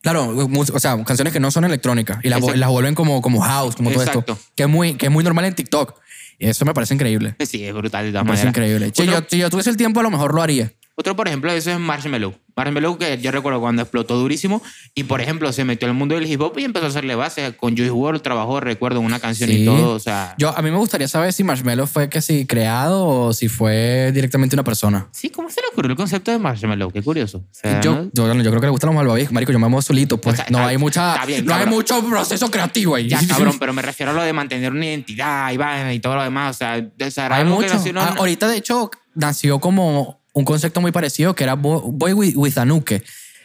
[0.02, 3.76] Claro, o sea, canciones que no son electrónicas y las, las vuelven como, como house,
[3.76, 4.34] como todo Exacto.
[4.34, 4.40] esto.
[4.56, 6.00] Que es, muy, que es muy normal en TikTok.
[6.40, 7.36] Y eso me parece increíble.
[7.46, 8.70] Sí, es brutal de todas Me parece maneras.
[8.70, 8.92] increíble.
[8.96, 10.72] Si Otro- yo, si yo tuviese el tiempo, a lo mejor lo haría.
[11.00, 12.34] Otro, por ejemplo, de eso es Marshmello.
[12.56, 14.64] Marshmello, que yo recuerdo cuando explotó durísimo
[14.96, 17.56] y, por ejemplo, se metió al mundo del hip hop y empezó a hacerle base.
[17.56, 19.62] Con Juice WRLD trabajó, recuerdo, en una canción Sí.
[19.62, 19.94] y todo.
[19.94, 23.32] O sea, Yo, a mí me gustaría saber si Marshmello fue que si creado o
[23.34, 25.08] si fue directamente una persona.
[25.12, 26.90] sí, ¿cómo se le ocurrió el concepto de Marshmello?
[26.90, 27.38] Qué curioso.
[27.38, 28.10] O sea, Yo, ¿no?
[28.12, 29.52] yo, yo creo que le gustan los malvaviscos, marico.
[29.52, 30.34] Yo me amo solito, pues.
[30.34, 33.08] O sea, no hay mucha, bien, no hay mucho proceso creativo ahí.
[33.08, 36.24] Ya, cabrón, pero me refiero a lo de mantener una identidad y y todo lo
[36.24, 36.56] demás.
[36.56, 37.72] O sea, Hay que mucho.
[37.72, 41.82] nació en Ah, ahorita, de hecho, nació como un concepto muy parecido que era Bo-
[41.92, 43.04] Boy with, with Anuke.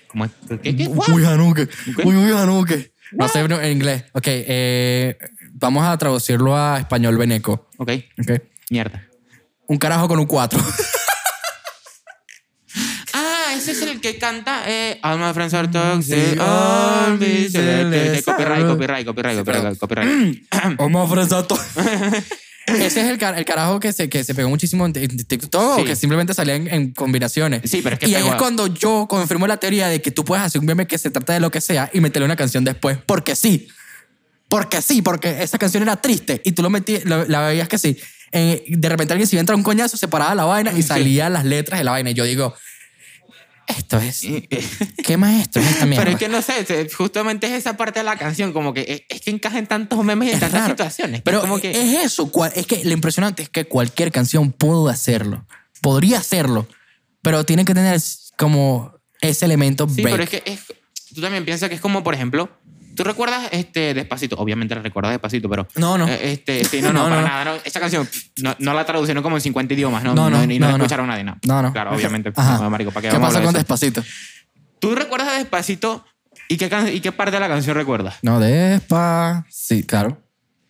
[0.09, 0.31] ¿Cómo es?
[0.63, 0.77] ¿Qué?
[0.77, 0.89] ¿Qué?
[0.89, 1.63] Muy Anuke.
[1.63, 2.05] Ok.
[2.05, 2.93] Muy, muy Anuke.
[3.13, 4.05] No sé en inglés.
[4.13, 5.19] Ok, eh,
[5.53, 7.69] vamos a traducirlo a español veneco.
[7.79, 8.43] Ok, Ok.
[8.71, 9.07] mierda.
[9.67, 10.61] Un carajo con un 4.
[13.15, 14.99] Ah, ese es el que canta eh,
[17.51, 20.47] sí, de- de- sí, Copyright, copyright, copyright, copyright, copyright.
[20.79, 21.61] Vamos a ofrecer todo.
[22.81, 25.83] Ese es el, car- el carajo que se, que se pegó muchísimo en TikTok Sí.
[25.83, 27.63] o que simplemente salía en, en combinaciones.
[27.71, 30.25] Sí, pero es que y ahí es cuando yo confirmo la teoría de que tú
[30.25, 32.65] puedes hacer un meme que se trata de lo que sea y meterle una canción
[32.65, 32.99] después.
[33.07, 33.69] Porque sí.
[34.49, 37.79] Porque sí, porque esa canción era triste y tú lo metí, lo- la veías que
[37.79, 37.97] sí.
[38.33, 40.77] Eh, de repente alguien se iba a entrar un coñazo, se paraba la vaina y
[40.77, 40.83] Sí.
[40.89, 42.11] salían las letras de la vaina.
[42.11, 42.55] Y yo digo,
[43.67, 44.23] esto es...
[45.05, 46.05] ¿Qué maestro es esta mierda?
[46.05, 49.03] Pero es que no sé, justamente es esa parte de la canción, como que es,
[49.09, 50.73] es que encaja en tantos memes y en tantas raro.
[50.73, 51.23] situaciones.
[51.23, 52.31] Pero es como que, es eso.
[52.55, 55.47] Es que lo impresionante es que cualquier canción pudo hacerlo.
[55.81, 56.67] Podría hacerlo.
[57.23, 58.01] Pero tiene que tener
[58.37, 60.15] como ese elemento sí, break.
[60.15, 60.61] pero es que es,
[61.15, 62.51] tú también piensas que es como, por ejemplo,
[62.95, 66.07] tú recuerdas este Despacito, obviamente la recuerdas Despacito, pero No, no.
[66.09, 67.27] eh, este, sí, no, no, No, para no.
[67.29, 67.55] nada, no.
[67.65, 68.09] Esa canción
[68.43, 70.79] no, no la traducieron como en 50 idiomas, no, No, no, y no, no, la
[70.79, 70.85] no.
[70.85, 71.37] escucharon nadie, no.
[71.47, 71.73] No, no.
[71.73, 72.33] Claro, obviamente.
[72.35, 72.59] Ajá.
[72.59, 73.53] No, marico, ¿para qué, ¿Qué pasa con?
[73.55, 74.03] Despacito?
[74.79, 76.05] ¿Tú recuerdas de Despacito
[76.49, 78.17] y qué, can- y qué parte de la canción recuerdas?
[78.23, 79.47] No, Despa.
[79.49, 80.19] Sí, claro.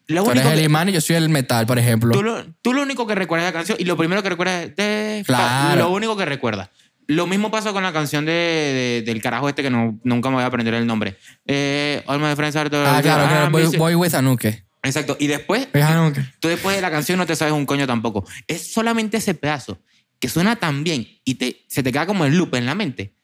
[0.09, 2.13] Lo Tú eres único el que- imán y yo soy el metal, por ejemplo.
[2.13, 4.65] Tú lo, tú lo único que recuerdas de la canción y lo primero que recuerdas
[4.65, 5.81] es de- Claro.
[5.81, 6.69] Lo único que recuerdas.
[7.09, 10.37] Lo mismo pasó con la canción de, de- del carajo este que no, nunca me
[10.37, 11.17] voy a aprender el nombre.
[11.47, 12.69] Eh, All My Friends Are.
[12.75, 13.47] Ah, claro, claro.
[13.47, 14.65] Ah, Boy, Miss- Boy with Anuke.
[14.85, 15.17] Exacto.
[15.21, 16.21] Y después, With Anuke.
[16.41, 18.25] tú después de la canción no te sabes un coño tampoco.
[18.47, 19.81] Es solamente ese pedazo
[20.19, 23.15] que suena tan bien y te, se te queda como el loop en la mente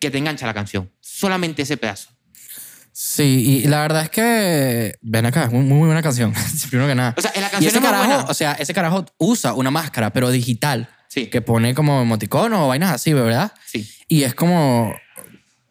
[0.00, 0.90] que te engancha la canción.
[1.00, 2.10] Solamente ese pedazo.
[2.92, 4.96] Sí, y la verdad es que.
[5.02, 6.34] Ven acá, es muy, muy buena canción.
[6.70, 7.14] Primero que nada.
[7.16, 8.24] O sea, la y canción ese es muy carajo, buena.
[8.24, 10.88] o sea, ese carajo usa una máscara, pero digital.
[11.08, 11.26] Sí.
[11.28, 13.52] Que pone como emoticono o vainas así, ¿verdad?
[13.66, 13.88] Sí.
[14.08, 14.94] Y es como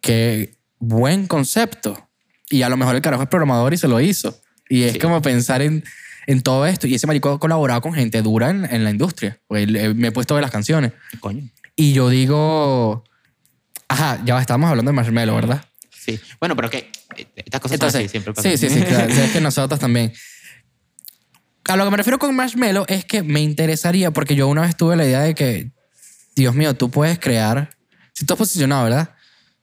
[0.01, 2.09] que buen concepto.
[2.49, 4.39] Y a lo mejor el carajo es programador y se lo hizo.
[4.69, 4.99] Y es Sí.
[4.99, 5.83] como pensar en,
[6.27, 6.87] en todo esto.
[6.87, 9.39] Y ese marico ha colaborado con gente dura en, en la industria.
[9.49, 10.91] Me he puesto ver las canciones.
[11.19, 11.49] Coño.
[11.75, 13.03] Y yo digo,
[13.87, 15.63] ajá, ya estábamos hablando de Marshmello, ¿verdad?
[15.91, 16.19] Sí.
[16.39, 18.57] Bueno, pero que eh, estas cosas son Entonces, así, siempre pasan.
[18.57, 19.13] sí, sí, sí, claro.
[19.13, 20.11] es que nosotros también.
[21.67, 24.75] A lo que me refiero con Marshmello es que me interesaría, porque yo una vez
[24.77, 25.71] tuve la idea de que,
[26.35, 27.69] Dios mío, tú puedes crear,
[28.13, 29.09] si tú has posicionado, ¿verdad?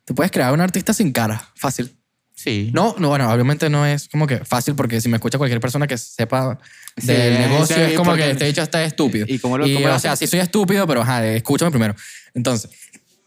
[0.05, 1.97] Tú puedes crear un artista sin cara, fácil.
[2.35, 2.71] Sí.
[2.75, 5.87] No, no, bueno, obviamente no es como que fácil, porque si me escucha cualquier persona
[5.87, 6.59] que sepa
[6.99, 9.25] Sí, del negocio, sí, es como que este dicho está estúpido.
[9.29, 11.95] ¿Y cómo lo- cómo lo o sea, sí soy estúpido, pero ajá, escúchame primero.
[12.35, 12.71] Entonces,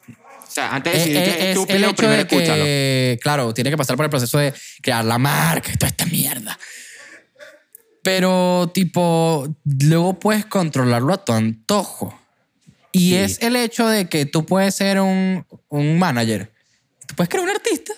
[0.07, 2.63] O sea, antes de decir que es es el estúpido, hecho primero de escúchalo.
[2.63, 6.05] que, claro, tiene que pasar por el proceso de crear la marca y toda esta
[6.05, 6.57] mierda.
[8.07, 12.17] Pero, tipo, luego puedes controlarlo a tu antojo.
[12.93, 13.15] Y Sí.
[13.17, 16.53] es el hecho de que tú puedes ser un, un manager.
[17.05, 17.91] Tú puedes crear un artista.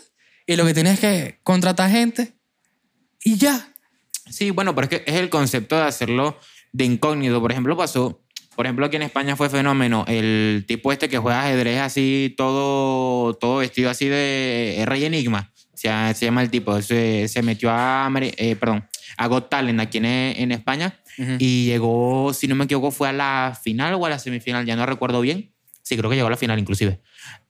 [0.48, 2.34] Y lo que tienes es que contratar gente
[3.24, 3.72] y ya.
[4.32, 6.40] Sí, bueno, pero es que es el concepto de hacerlo
[6.74, 7.40] de incógnito.
[7.40, 8.20] Por ejemplo, pasó,
[8.56, 13.36] por ejemplo, aquí en España fue fenómeno el tipo este que juega ajedrez así, todo,
[13.36, 15.54] todo vestido así de Rey Enigma.
[15.72, 16.82] O sea, se llama el tipo.
[16.82, 18.88] Se, se metió a, eh, perdón,
[19.22, 20.98] a Got Talent aquí en, en España
[21.40, 24.78] y llegó, si no me equivoco, fue a la final o a la semifinal, ya
[24.78, 25.52] no recuerdo bien.
[25.82, 27.02] Sí, creo que llegó a la final inclusive.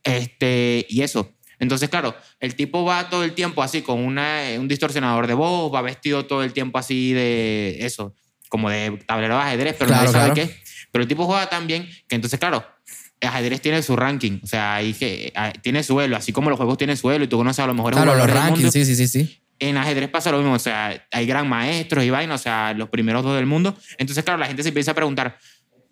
[0.04, 1.32] Este, y eso.
[1.60, 5.72] Entonces, claro, el tipo va todo el tiempo así con una, un distorsionador de voz,
[5.74, 8.16] va vestido todo el tiempo así de eso,
[8.48, 10.50] como de tablero de ajedrez, pero Claro, sabe claro.
[10.50, 10.56] qué.
[10.92, 12.66] Pero el tipo juega tan bien que entonces, claro,
[13.20, 16.50] el ajedrez tiene su ranking, o sea, ahí que, ah, tiene su elo, así como
[16.50, 18.52] los juegos tienen su elo y tú conoces a los mejores Claro, los jugadores del
[18.54, 18.72] mundo.
[18.72, 19.42] rankings, sí, sí, sí, sí.
[19.60, 22.90] En ajedrez pasa lo mismo, o sea, hay gran maestros y vaina, o sea, los
[22.90, 23.76] primeros dos del mundo.
[23.98, 25.38] Entonces, claro, la gente se empieza a preguntar,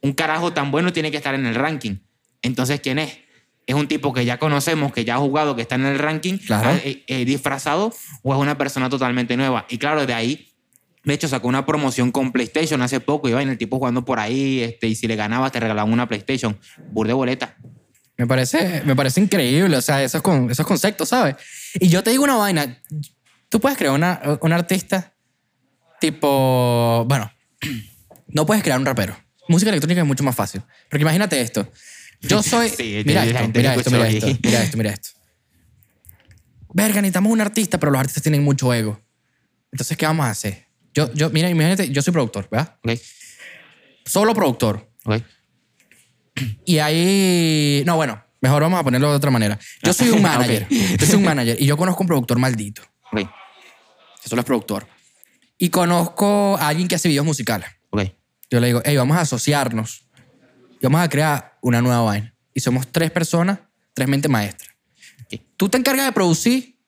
[0.02, 1.98] un carajo tan bueno tiene que estar en el ranking.
[2.42, 3.18] Entonces, ¿quién es?
[3.66, 6.38] ¿Es un tipo que ya conocemos, que ya ha jugado, que está en el ranking,
[6.38, 6.80] Claro.
[6.84, 9.66] eh, eh, disfrazado, o es una persona totalmente nueva?
[9.70, 10.54] Y claro, de ahí,
[11.04, 14.20] de hecho, sacó una promoción con PlayStation hace poco, y vaina, el tipo jugando por
[14.20, 16.58] ahí, este, y si le ganabas te regalaban una PlayStation.
[16.92, 17.58] Burde boleta.
[18.16, 21.36] Me parece, me parece increíble, o sea, esos, con, esos conceptos, ¿sabes?
[21.76, 22.82] Y yo te digo una vaina,
[23.50, 25.14] tú puedes crear una, un artista
[26.00, 27.32] tipo, bueno,
[28.28, 29.18] no puedes crear un rapero.
[29.48, 30.62] Música electrónica es mucho más fácil.
[30.90, 31.72] Porque imagínate esto.
[32.22, 32.70] Yo soy...
[32.70, 35.10] Sí, mira, esto, mira esto, mira esto, mira esto, mira esto.
[36.74, 39.00] Verga, necesitamos un artista, pero los artistas tienen mucho ego.
[39.72, 40.68] Entonces, ¿qué vamos a hacer?
[40.94, 42.78] Yo, yo, mira, imagínate, yo soy productor, ¿verdad?
[44.06, 44.90] Solo productor.
[46.66, 47.84] Y ahí.
[47.86, 49.58] No, bueno, mejor vamos a ponerlo de otra manera.
[49.82, 50.68] Yo soy un manager.
[50.70, 52.82] Yo soy un manager y yo conozco un productor maldito.
[53.12, 53.30] ¿Ok?
[54.22, 54.88] Que solo es productor.
[55.58, 57.68] Y conozco a alguien que hace videos musicales.
[57.90, 58.04] ¿Ok?
[58.50, 60.08] Yo le digo, hey, vamos a asociarnos
[60.80, 62.34] y vamos a crear una nueva vaina.
[62.54, 63.60] Y somos tres personas,
[63.94, 64.72] tres mentes maestras.
[65.58, 66.80] Tú te encargas de producir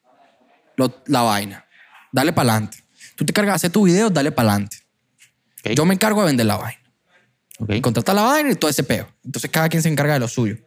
[0.78, 1.66] lo- la vaina.
[2.12, 2.84] Dale para adelante.
[3.16, 4.78] Tú te encargas de hacer tu video, dale para adelante.
[5.76, 6.80] Yo me encargo de vender la vaina.
[7.60, 7.82] ¿Ok?
[7.82, 9.12] contrata la vaina y todo ese peo.
[9.26, 10.58] Entonces cada quien se encarga de lo suyo.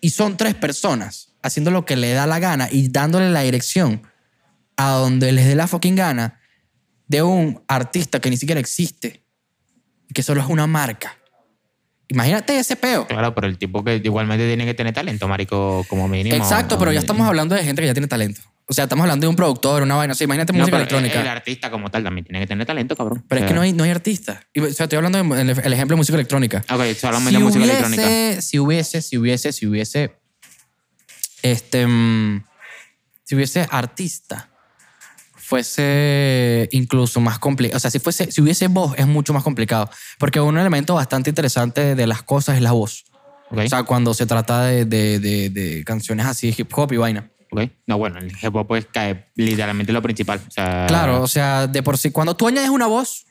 [0.00, 4.02] Y son tres personas haciendo lo que le da la gana y dándole la dirección
[4.78, 6.40] a donde les dé la fucking gana
[7.08, 9.24] de un artista que ni siquiera existe
[10.08, 11.18] y que solo es una marca.
[12.08, 13.06] Imagínate ese peo.
[13.06, 16.36] Claro, pero el tipo que igualmente tiene que tener talento, marico, como mínimo.
[16.36, 18.40] Exacto, pero ya estamos hablando de gente que ya tiene talento.
[18.70, 20.12] O sea, estamos hablando de un productor, una vaina.
[20.12, 21.20] O sea, imagínate No, música pero electrónica.
[21.20, 23.24] El, el artista como tal también tiene que tener talento, cabrón.
[23.28, 24.38] pero O es que no hay, no hay artistas.
[24.54, 26.64] Y, o sea, estoy hablando del el ejemplo de música electrónica.
[26.70, 28.40] Ok, solamente de música electrónica.
[28.42, 30.12] Si hubiese, si hubiese, si hubiese,
[31.42, 32.44] este, mm,
[33.24, 34.50] si hubiese artista,
[35.48, 37.76] fuese incluso más complicado.
[37.76, 39.90] O sea, si fuese, si hubiese voz, es mucho más complicado.
[40.18, 43.04] Porque un elemento bastante interesante de las cosas es la voz.
[43.50, 47.30] O sea, cuando se trata de, de, de, de canciones así, hip hop y vaina.
[47.50, 47.62] ok.
[47.86, 50.40] No, bueno, el hip hop pues cae literalmente lo principal.
[50.46, 53.24] O sea, Claro, o sea, de por sí, cuando tú añades una voz,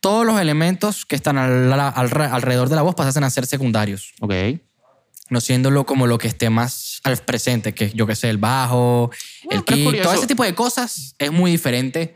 [0.00, 1.92] todos los elementos que están al- al-
[2.32, 4.12] alrededor de la voz pasan a ser secundarios.
[4.20, 4.32] Ok.
[5.30, 9.10] No siéndolo como lo que esté más al presente, que yo que sé, el bajo,
[9.50, 12.14] el kick, todo ese tipo de cosas es muy diferente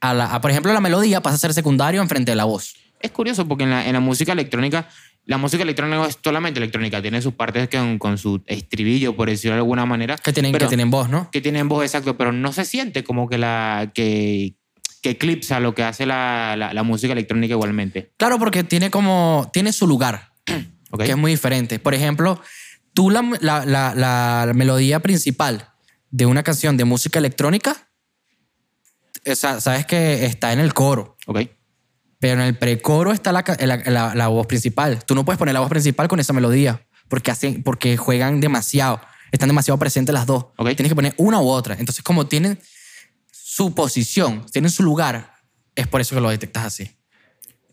[0.00, 2.74] a la, a, por ejemplo, la melodía pasa a ser secundario enfrente de la voz.
[3.00, 4.88] Es curioso porque en la, en la música electrónica,
[5.24, 9.28] la música electrónica no es solamente electrónica, tiene sus partes con, con su estribillo, por
[9.28, 10.16] decirlo de alguna manera.
[10.18, 11.30] Que tienen, pero- que tienen voz, ¿no?
[11.30, 14.54] que tienen voz exacto, pero no se siente como que la que,
[15.02, 18.12] que eclipsa lo que hace la, la música electrónica igualmente.
[18.16, 20.32] Claro, porque tiene como, tiene su lugar,
[20.98, 21.78] que es muy diferente.
[21.78, 22.40] Por ejemplo,
[22.94, 25.72] tú la, la, la, la melodía principal
[26.10, 27.88] de una canción de música electrónica,
[29.34, 31.16] sabes que está en el coro.
[31.26, 31.40] ¿Ok?
[32.18, 35.04] Pero en el precoro está la, voz principal.
[35.04, 39.00] Tú no puedes poner la voz principal con esa melodía porque, hacen, porque juegan demasiado.
[39.32, 40.46] Están demasiado presentes las dos.
[40.56, 40.68] Ok.
[40.76, 41.74] Tienes que poner una u otra.
[41.78, 42.60] Entonces, como tienen
[43.32, 45.34] su posición, tienen su lugar,
[45.74, 46.90] es por eso que lo detectas así.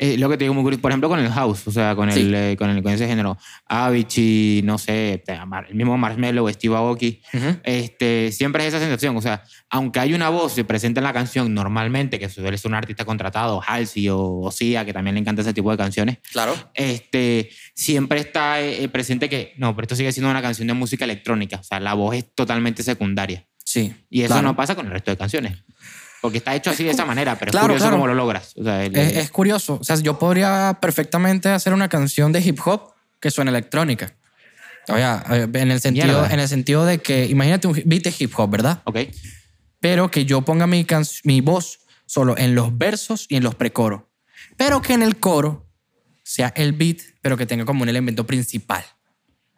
[0.02, 2.10] Eh, lo que te digo muy curioso, por ejemplo, con el house, o sea, con,
[2.12, 2.22] Sí.
[2.22, 3.38] el, eh, con, el, con ese género.
[3.68, 7.58] Avicii, no sé, te- Mar- el mismo Marshmello, Steve Aoki, Ujú.
[7.64, 9.16] este, siempre es esa sensación.
[9.18, 12.70] O sea, aunque hay una voz que presente en la canción normalmente, que suele ser
[12.72, 16.18] un artista contratado, Halsey o, o Sia, que también le encanta ese tipo de canciones,
[16.32, 16.54] Claro.
[16.74, 21.06] este, siempre está eh, presente que, no, pero esto sigue siendo una canción de música
[21.06, 21.58] electrónica.
[21.58, 23.46] O sea, la voz es totalmente secundaria.
[23.64, 23.94] Sí.
[24.10, 24.48] Y eso claro.
[24.48, 25.54] no pasa con el resto de canciones.
[26.22, 27.96] Porque está hecho así de esa manera, pero Claro, es curioso claro.
[27.98, 28.54] cómo lo logras.
[28.58, 29.78] O sea, el- Es, es curioso.
[29.80, 34.14] O sea, yo podría perfectamente hacer una canción de hip hop que suene electrónica.
[34.90, 36.34] O sea, eh, en el sentido, Mierda.
[36.34, 38.82] en el sentido de que, imagínate un beat de hip hop, ¿verdad?
[38.86, 38.98] ok,
[39.80, 43.56] pero que yo ponga mi, can- mi voz solo en los versos y en los
[43.56, 44.02] precoros.
[44.58, 45.68] Pero que en el coro
[46.24, 48.84] sea el beat, pero que tenga como un elemento principal.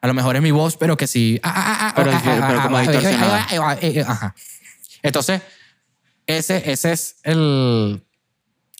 [0.02, 1.40] A lo mejor es mi voz, pero que sí.
[1.96, 2.12] Pero-
[2.64, 3.48] como distorsionada.
[5.02, 5.42] Entonces,
[6.28, 8.04] ese, ese es el,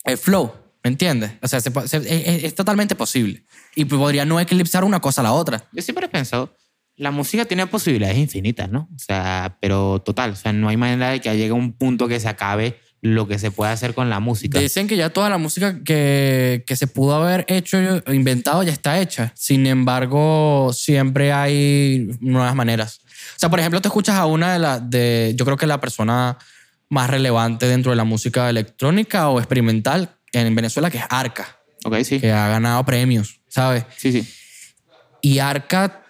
[0.06, 1.32] el flow, ¿me entiendes?
[1.42, 3.44] O sea, se se- es, es- es totalmente posible.
[3.76, 5.68] Y podría no eclipsar una cosa a la otra.
[5.72, 6.56] Yo siempre he pensado,
[6.98, 8.90] la música tiene posibilidades infinitas, ¿no?
[8.96, 12.08] O sea, pero total, o sea, no hay manera de que llegue a un punto
[12.08, 14.60] que se acabe lo que se puede hacer con la música.
[14.60, 17.78] Dicen que ya toda la música que, que se pudo haber hecho,
[18.14, 19.32] inventado, ya está hecha.
[19.36, 23.00] Sin embargo, siempre hay nuevas maneras.
[23.36, 25.82] O sea, por ejemplo, te escuchas a una de las, de, yo creo que la
[25.82, 26.38] persona
[26.92, 31.96] más relevante dentro de la música electrónica o experimental en Venezuela, que es Arca, ok,
[32.04, 32.20] sí.
[32.20, 33.86] que ha ganado premios, ¿sabes?
[33.96, 34.30] Sí, sí.
[35.22, 36.04] Y Arca,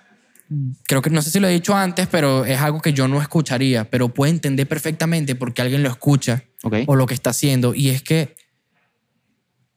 [0.88, 3.22] creo que no sé si lo he dicho antes, pero es algo que yo no
[3.22, 6.46] escucharía, pero puedo entender perfectamente por qué alguien lo escucha
[6.88, 7.76] o lo que está haciendo.
[7.76, 8.36] Y es que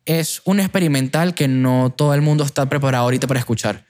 [0.07, 3.85] es un experimental que no todo el mundo está preparado ahorita para escuchar.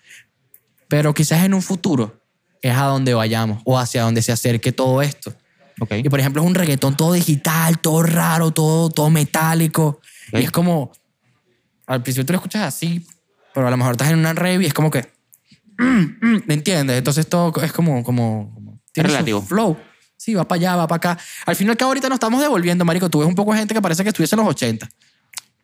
[0.88, 2.24] Pero quizás en un futuro
[2.60, 5.32] es a donde vayamos o hacia donde se acerque todo esto.
[5.80, 5.92] Ok.
[6.02, 10.00] Y por ejemplo, es un reggaetón todo digital, todo raro, todo, todo metálico.
[10.32, 10.40] Ok.
[10.40, 10.92] Y es como.
[11.86, 13.06] Al principio tú lo escuchas así,
[13.52, 15.06] pero a lo mejor estás en una rave y es como que.
[15.78, 15.84] mm,
[16.20, 16.98] mm, ¿Me entiendes?
[16.98, 18.02] Entonces todo es como.
[18.02, 19.42] como, como tiene su relativo.
[19.42, 19.76] Flow.
[20.16, 21.24] Sí, va para allá, va para acá.
[21.44, 23.10] Al final, que ahorita nos estamos devolviendo, Marico.
[23.10, 24.88] Tú ves un poco de gente que parece que estuviese en los 80.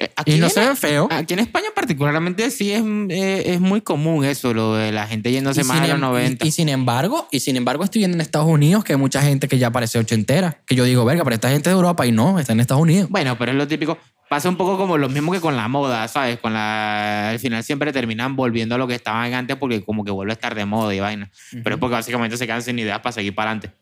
[0.02, 1.08] Eh, aquí Y no se ven feo.
[1.10, 5.30] Aquí en España particularmente sí es, eh, es muy común eso, lo de la gente
[5.30, 6.44] yéndose Y más a los em- 90.
[6.44, 9.20] y- y sin embargo, y sin embargo, estoy viendo en Estados Unidos que hay mucha
[9.20, 10.62] gente que ya parece ochentera.
[10.66, 13.10] Que yo digo, verga, pero esta gente de Europa y no, está en Estados Unidos.
[13.10, 13.98] Bueno, pero es lo típico.
[14.30, 16.38] Pasa un poco como lo mismo que con la moda, ¿sabes?
[16.38, 20.12] Con la, al final siempre terminan volviendo a lo que estaban antes porque como que
[20.12, 21.30] vuelve a estar de moda y vaina.
[21.62, 23.76] Pero es porque básicamente se quedan sin ideas para seguir para adelante.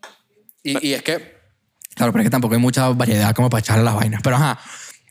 [0.65, 1.37] Y, y es que,
[1.95, 4.21] claro, pero es que tampoco hay mucha variedad como para echarle las vainas.
[4.25, 4.59] Pero ajá.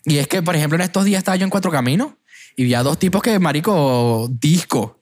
[0.10, 2.14] Y es que, por ejemplo, en estos días estaba yo en Cuatro Caminos
[2.56, 5.02] y vi a dos tipos que, marico, disco.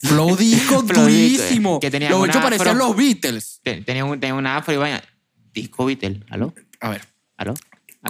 [0.00, 1.78] Flow disco durísimo.
[1.78, 3.60] que tenían Los ocho parecían los Beatles.
[3.62, 5.02] Te- Tenía, un, tenía una afro y vaina.
[5.52, 6.24] Disco Beatle.
[6.30, 6.54] ¿Aló?
[6.80, 7.02] A ver.
[7.36, 7.54] ¿Aló?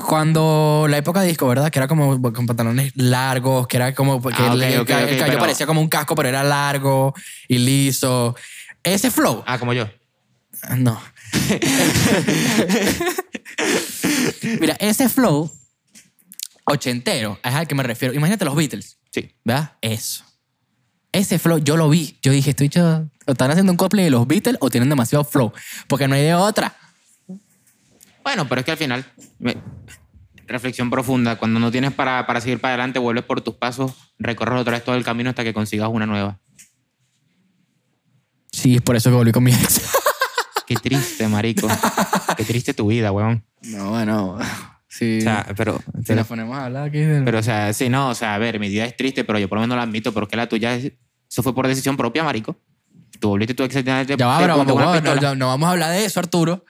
[0.07, 1.71] Cuando la época disco, ¿verdad?
[1.71, 4.21] Que era como con pantalones largos, que era como.
[4.23, 7.15] Que Ah, el, cabello pero- parecía como un casco, pero era largo
[7.49, 8.37] y liso.
[8.85, 9.43] Ese flow.
[9.47, 9.89] Ah, como yo.
[10.77, 11.01] No.
[14.61, 15.51] Mira, ese flow
[16.67, 18.15] ochentero es al que me refiero.
[18.15, 19.35] Imagínate los Beatles, Sí.
[19.45, 19.73] ¿verdad?
[19.81, 20.25] Eso.
[21.13, 22.19] Ese flow, yo lo vi.
[22.23, 25.25] Yo dije, estoy hecho, o están haciendo un cosplay de los Beatles o tienen demasiado
[25.25, 25.53] flow.
[25.89, 26.77] Porque no hay de otra.
[28.23, 29.07] Bueno, pero es que al final,
[29.39, 29.57] me-
[30.47, 34.61] reflexión profunda, cuando no tienes para, para seguir para adelante, vuelves por tus pasos, recorres
[34.61, 36.39] otra vez todo el camino hasta que consigas una nueva.
[38.53, 39.81] Sí, es por eso que volví con mi ex.
[40.67, 41.69] Qué triste, marico.
[42.37, 43.45] Qué triste tu vida, weón.
[43.63, 44.39] No, bueno.
[44.97, 45.19] Sí.
[45.19, 48.09] O sea, pero, si nos ponemos a hablar aquí del- pero, o sea, sí, no,
[48.11, 50.13] o sea, a ver, mi vida es triste, pero yo por lo menos la admito,
[50.15, 50.93] pero que la tuya es,
[51.31, 52.57] eso fue por decisión propia, marico.
[53.21, 54.15] Tú volviste tú exactamente.
[54.17, 56.65] Ya va, pero no, no vamos a hablar de eso, Arturo.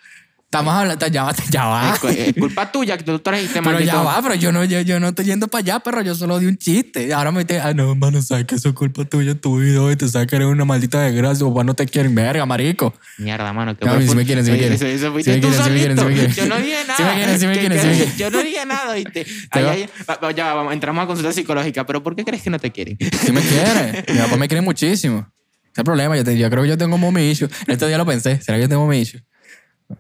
[0.47, 1.93] Estamos hablando, ya va, ya va.
[1.95, 4.81] Es cu- es culpa tuya que tú trajiste, Pero ya va, pero yo no, yo,
[4.81, 7.13] yo no estoy yendo para allá, pero yo solo di un chiste.
[7.13, 9.97] Ahora me dice, ah, no, hermano, sabes que eso es culpa tuya, tu video, y
[9.97, 12.95] te sabes que eres una maldita desgracia, papá no te quieren, verga, marico.
[13.19, 13.77] Mierda, mano.
[13.81, 14.79] No, sí me quieren, sí me quieren.
[15.13, 16.33] Fuiste me quieren, sí me quieren, quieren.
[16.33, 16.97] Yo no dije nada.
[16.97, 18.17] Sí me quieren, sí me Que- quieren, que- quieren.
[18.17, 19.27] Yo no dije nada, ¿viste?
[20.37, 21.85] Ya vamos, entramos a consulta psicológica.
[21.85, 22.97] ¿Pero por qué crees que no te quieren?
[23.25, 24.05] Sí me quiere.
[24.13, 25.19] Mi papá me quiere muchísimo.
[25.19, 26.17] Ese es el problema.
[26.17, 27.49] Yo creo que yo tengo mommy issue.
[27.67, 28.41] Este día lo pensé.
[28.41, 29.21] ¿Será que yo tengo mommy issue?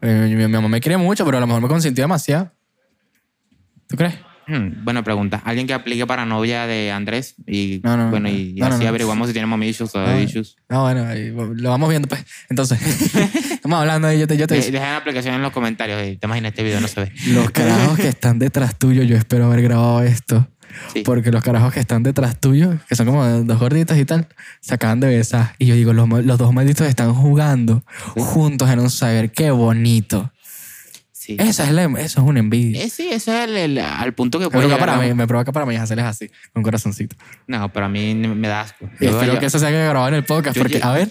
[0.02, 2.52] Eh, mi, mi mamá me quiere mucho, pero a lo mejor me consintió demasiado.
[3.88, 4.14] ¿Tú crees?
[4.48, 5.42] Hmm, buena pregunta.
[5.44, 8.34] Alguien que aplique para novia de Andrés y, No, no, bueno, no.
[8.34, 10.04] y, y No, así averiguamos si tiene mommy issues o Ah.
[10.10, 10.54] daddy issues.
[10.68, 12.24] No, bueno, ahí lo vamos viendo, pues.
[12.48, 12.78] Entonces,
[13.50, 14.20] estamos hablando ahí.
[14.20, 16.00] Yo te, yo te De- Dejen la aplicación en los comentarios.
[16.00, 17.12] eh, Te imaginas este video, no se ve.
[17.28, 20.46] Los carajos que están detrás tuyo, yo espero haber grabado esto.
[20.92, 21.02] Sí.
[21.04, 24.28] Porque los carajos que están detrás tuyo, que son como dos gorditos y tal,
[24.60, 25.54] se acaban de besar.
[25.58, 27.84] Y yo digo, los, los dos malditos están jugando
[28.16, 29.30] juntos en un saber.
[29.32, 30.32] Qué bonito.
[31.12, 31.36] Sí.
[31.40, 32.84] Esa es la, eso es una envidia.
[32.84, 35.50] Eh, sí, ese es el, el- al punto que Me puede para mí, me provoca
[35.50, 37.16] para mí hacerles así, con un corazoncito.
[37.48, 38.88] No, pero a mí me da asco.
[39.00, 40.92] Y Yo- espero yo- que eso se haya grabado en el podcast, yo porque, a
[40.92, 41.10] ver,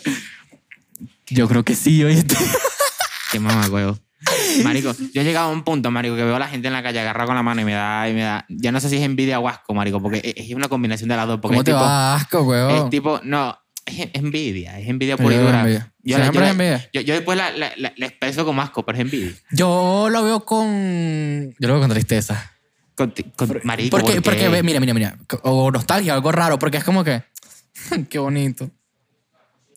[1.28, 2.36] yo creo que sí, oíste.
[3.32, 4.00] Qué mamá, huevo.
[4.64, 6.84] Marico, yo he llegado a un punto, marico, que veo a la gente en la
[6.84, 8.46] calle agarrada con la mano y me da, y me da.
[8.50, 11.16] Ya no sé si es envidia o asco, marico, porque es es una combinación de
[11.16, 11.40] las dos.
[11.42, 12.90] Porque ¿Cómo es te tipo, va asco, es huevón?
[12.90, 15.68] tipo, no, es envidia, es envidia pura y dura.
[16.04, 16.90] Yo, la- yo es la- envidia.
[16.94, 19.32] yo- yo después la, la, la- expreso como asco, pero es envidia.
[19.52, 21.54] Yo lo veo con...
[21.60, 22.52] Yo lo veo con tristeza.
[22.96, 24.22] Con, con- marico, Porque, ¿por qué?
[24.22, 25.18] porque, ve, mira, mira, mira.
[25.44, 27.24] O nostalgia, algo raro, porque es como que,
[28.10, 28.70] qué bonito.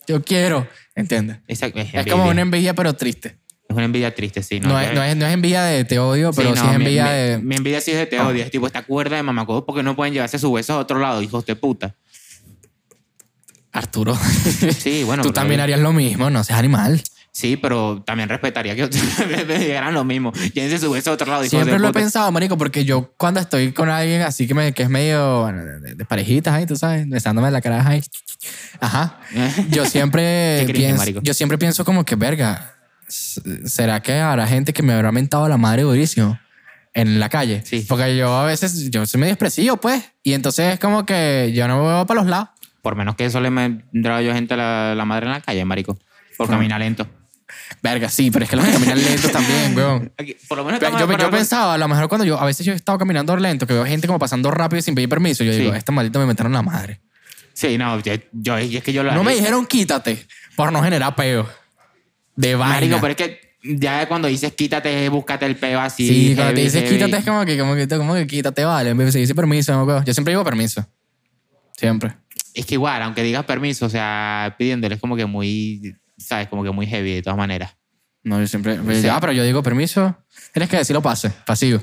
[0.07, 1.39] Yo quiero, ¿entiendes?
[1.47, 3.38] Es, Es como una envidia, pero triste.
[3.69, 4.59] Es una envidia triste, sí.
[4.59, 7.03] No, es, no, es, no es envidia de te odio, pero sí, no, es envidia
[7.03, 7.37] mi, de...
[7.37, 8.43] Mi envidia sí es de te odio.
[8.43, 11.21] Es tipo esta cuerda de mamacodos porque no pueden llevarse sus besos a otro lado,
[11.21, 11.95] hijos de puta.
[13.71, 14.17] Arturo,
[14.75, 15.21] Sí, bueno.
[15.21, 17.03] tú también harías lo mismo, no seas animal.
[17.31, 18.89] Sí, pero también respetaría que
[19.47, 20.33] me lo mismo.
[20.55, 23.13] Llévense su beso a otro lado, hijos Siempre de lo he pensado, marico, porque yo
[23.17, 26.65] cuando estoy con alguien así que, me, que es medio bueno, de, de parejitas ahí,
[26.65, 28.01] tú sabes, besándome la cara ahí.
[28.79, 29.19] Ajá.
[29.69, 32.78] Yo siempre cringe, pienso, yo siempre pienso como que, verga,
[33.09, 36.39] ¿será que habrá gente que me habrá mentado la madre durísimo
[36.93, 37.61] en la calle.
[37.65, 37.85] Sí.
[37.87, 40.03] Porque yo a veces, yo soy medio expresivo, pues.
[40.23, 42.49] Y entonces es como que yo no veo para los lados.
[42.81, 45.97] Por menos que eso le me yo gente la, la madre en la calle, marico.
[46.37, 46.51] Por Ah.
[46.51, 47.07] caminar lento.
[47.81, 50.11] Verga, sí, pero es que los que caminan lentos también, weón.
[50.17, 52.73] Aquí, por lo menos Yo, yo, pensaba, a lo mejor cuando yo, a veces yo
[52.73, 55.59] he estado caminando lento, que veo gente como pasando rápido sin pedir permiso, yo Sí.
[55.59, 57.01] digo, esta maldita me metieron la madre.
[57.53, 60.81] Sí, no, yo, yo- y es que yo lo No me dijeron quítate por no
[60.81, 61.49] generar peo.
[62.39, 62.75] De vaina.
[62.75, 66.07] Marico, pero es que ya cuando dices quítate, búscate el peo así.
[66.07, 66.95] sí, cuando te heavy, dices heavy.
[66.95, 68.91] quítate es como que, como que, como que quítate, vale.
[68.91, 70.05] En vez de decir permiso, no.
[70.05, 70.87] Yo siempre digo permiso.
[71.75, 72.15] Siempre.
[72.53, 76.47] Es que igual, aunque digas permiso, o sea, pidiéndole es como que muy, ¿sabes?
[76.47, 77.75] Como que muy heavy de todas maneras.
[78.23, 78.77] No, yo siempre.
[79.01, 79.07] Sí.
[79.09, 80.15] Ah, pero yo digo permiso.
[80.53, 81.81] Tienes que decirlo pase, pasivo.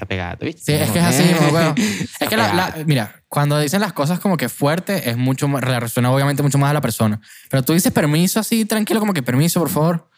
[0.00, 0.62] Está pegado, ¿viste?
[0.64, 1.74] Sí, es que es así, mamá, huevo.
[2.20, 5.62] Es que la, la- mira, cuando dicen las cosas como que fuerte, es mucho más,
[5.62, 7.20] resuena obviamente mucho más a la persona.
[7.50, 10.08] Pero tú dices permiso así, tranquilo, como que permiso, por favor.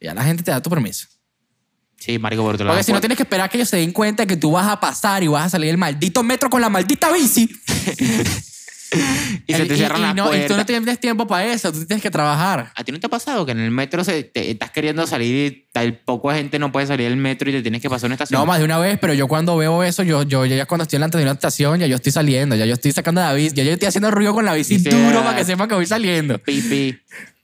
[0.00, 1.06] Y a la gente te da tu permiso.
[1.98, 2.76] Sí, marico, por otro lado.
[2.78, 4.68] Porque si no tienes que esperar que ellos se den cuenta de que tú vas
[4.68, 7.46] a pasar y vas a salir del maldito metro con la maldita bici.
[9.46, 10.56] Y se te Y- cierran y las no, y tú puertas.
[10.58, 12.72] no tienes tiempo para eso, tú tienes que trabajar.
[12.74, 15.52] ¿A ti no te ha pasado que en el metro se, te, estás queriendo salir
[15.52, 18.14] y tal poco gente no puede salir del metro y te tienes que pasar una
[18.14, 18.40] estación?
[18.40, 20.98] No, más de una vez, pero yo cuando veo eso, yo, yo ya cuando estoy
[20.98, 23.64] delante de una estación, ya yo estoy saliendo, ya yo estoy sacando la bici, ya
[23.64, 26.38] yo estoy haciendo ruido con la bici duro para que sepa que voy saliendo.
[26.38, 26.96] Pipi.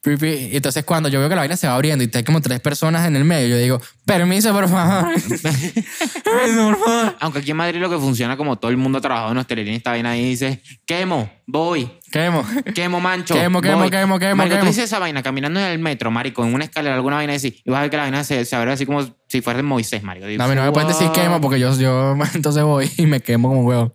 [0.05, 2.59] Y entonces cuando yo veo que la vaina se va abriendo y hay como tres
[2.59, 5.13] personas en el medio, yo digo, permiso, por favor.
[5.15, 7.17] permiso, por favor.
[7.21, 9.75] Aunque aquí en Madrid lo que funciona como todo el mundo ha trabajado en hostelería
[9.77, 12.45] esta vaina ahí dice, quemo, voy, Quemo.
[12.75, 13.35] quemo mancho.
[13.35, 13.91] Quemo, quemo, voy".
[13.91, 14.65] quemo, quemo, Marico, quemo.
[14.67, 17.63] tú dices esa vaina caminando en el metro, marico, en una escalera, alguna vaina así,
[17.65, 20.03] y vas a ver que la vaina se, se abre así como si fuera Moisés,
[20.03, 20.27] marico.
[20.27, 23.61] No, no me pueden decir quemo porque yo, yo entonces voy y me quemo como
[23.61, 23.95] un huevo.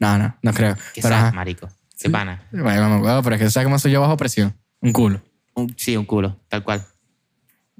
[0.00, 0.74] No, no, no creo.
[0.94, 1.32] Qué Pero, ajá.
[1.32, 1.68] marico.
[2.00, 2.42] Qué pana.
[2.50, 4.56] Bueno, huevo, pero es que sabes cómo soy yo bajo presión.
[4.80, 5.22] Un culo.
[5.54, 6.86] Un- sí, un culo, tal cual.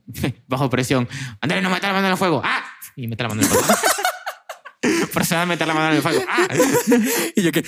[0.47, 1.09] Bajo presión.
[1.41, 2.43] Andrés, no meta la mano en el fuego.
[2.45, 2.64] ¡Ah!
[2.97, 3.66] Y mete la mano en el fuego.
[5.12, 6.22] Proceda a meter la mano en el fuego.
[6.29, 6.49] ¡Ah!
[7.37, 7.64] Y yo que,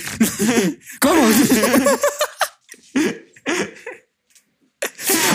[1.01, 1.23] ¿cómo?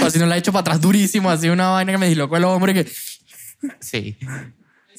[0.04, 2.38] o si no la he hecho para atrás durísimo, así una vaina que me dislocó
[2.38, 2.92] el hombro y que...
[3.80, 4.18] Sí.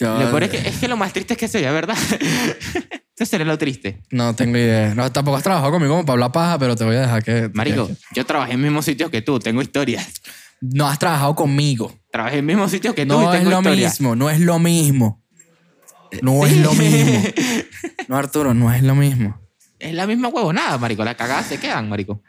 [0.03, 1.97] Yo- Lo peor es que, es que lo más triste es que sería, ¿verdad?
[3.17, 4.01] Eso sería lo triste.
[4.11, 4.95] No tengo idea.
[4.95, 7.51] No, tampoco has trabajado conmigo como para hablar paja, pero te voy a dejar que...
[7.55, 10.21] Marico, que- yo trabajé en el mismo sitio que tú, tengo historias.
[10.61, 11.93] No has trabajado conmigo.
[12.11, 13.93] Trabajé en el mismo sitio que tú No y es lo historias.
[14.01, 15.23] mismo, no es lo mismo.
[16.23, 17.23] No es lo mismo.
[18.09, 19.41] No, Arturo, no es lo mismo.
[19.79, 21.05] Es la misma huevonada, marico.
[21.05, 22.23] Las cagadas se quedan, marico.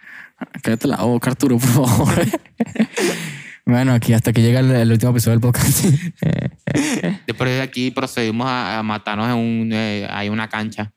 [0.61, 2.13] Cállate la boca, Arturo, por favor.
[3.66, 5.86] bueno, aquí hasta que llega el, el último episodio del podcast.
[7.28, 9.70] Después de aquí procedimos a, a matarnos en un...
[9.74, 10.91] eh, hay una cancha.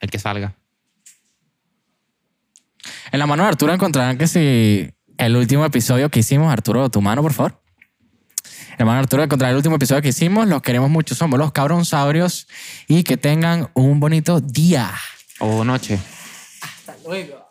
[0.00, 0.54] El que salga.
[3.12, 7.00] en la mano de Arturo encontrarán que si el último episodio que hicimos, Arturo, tu
[7.00, 7.62] mano, por favor.
[8.72, 10.46] En la mano de Arturo encontrarán el último episodio que hicimos.
[10.48, 12.46] Los queremos mucho, somos los cabronsaurios.
[12.88, 14.92] Y que tengan un bonito día.
[15.38, 15.98] O noche.
[16.60, 17.45] Hasta luego.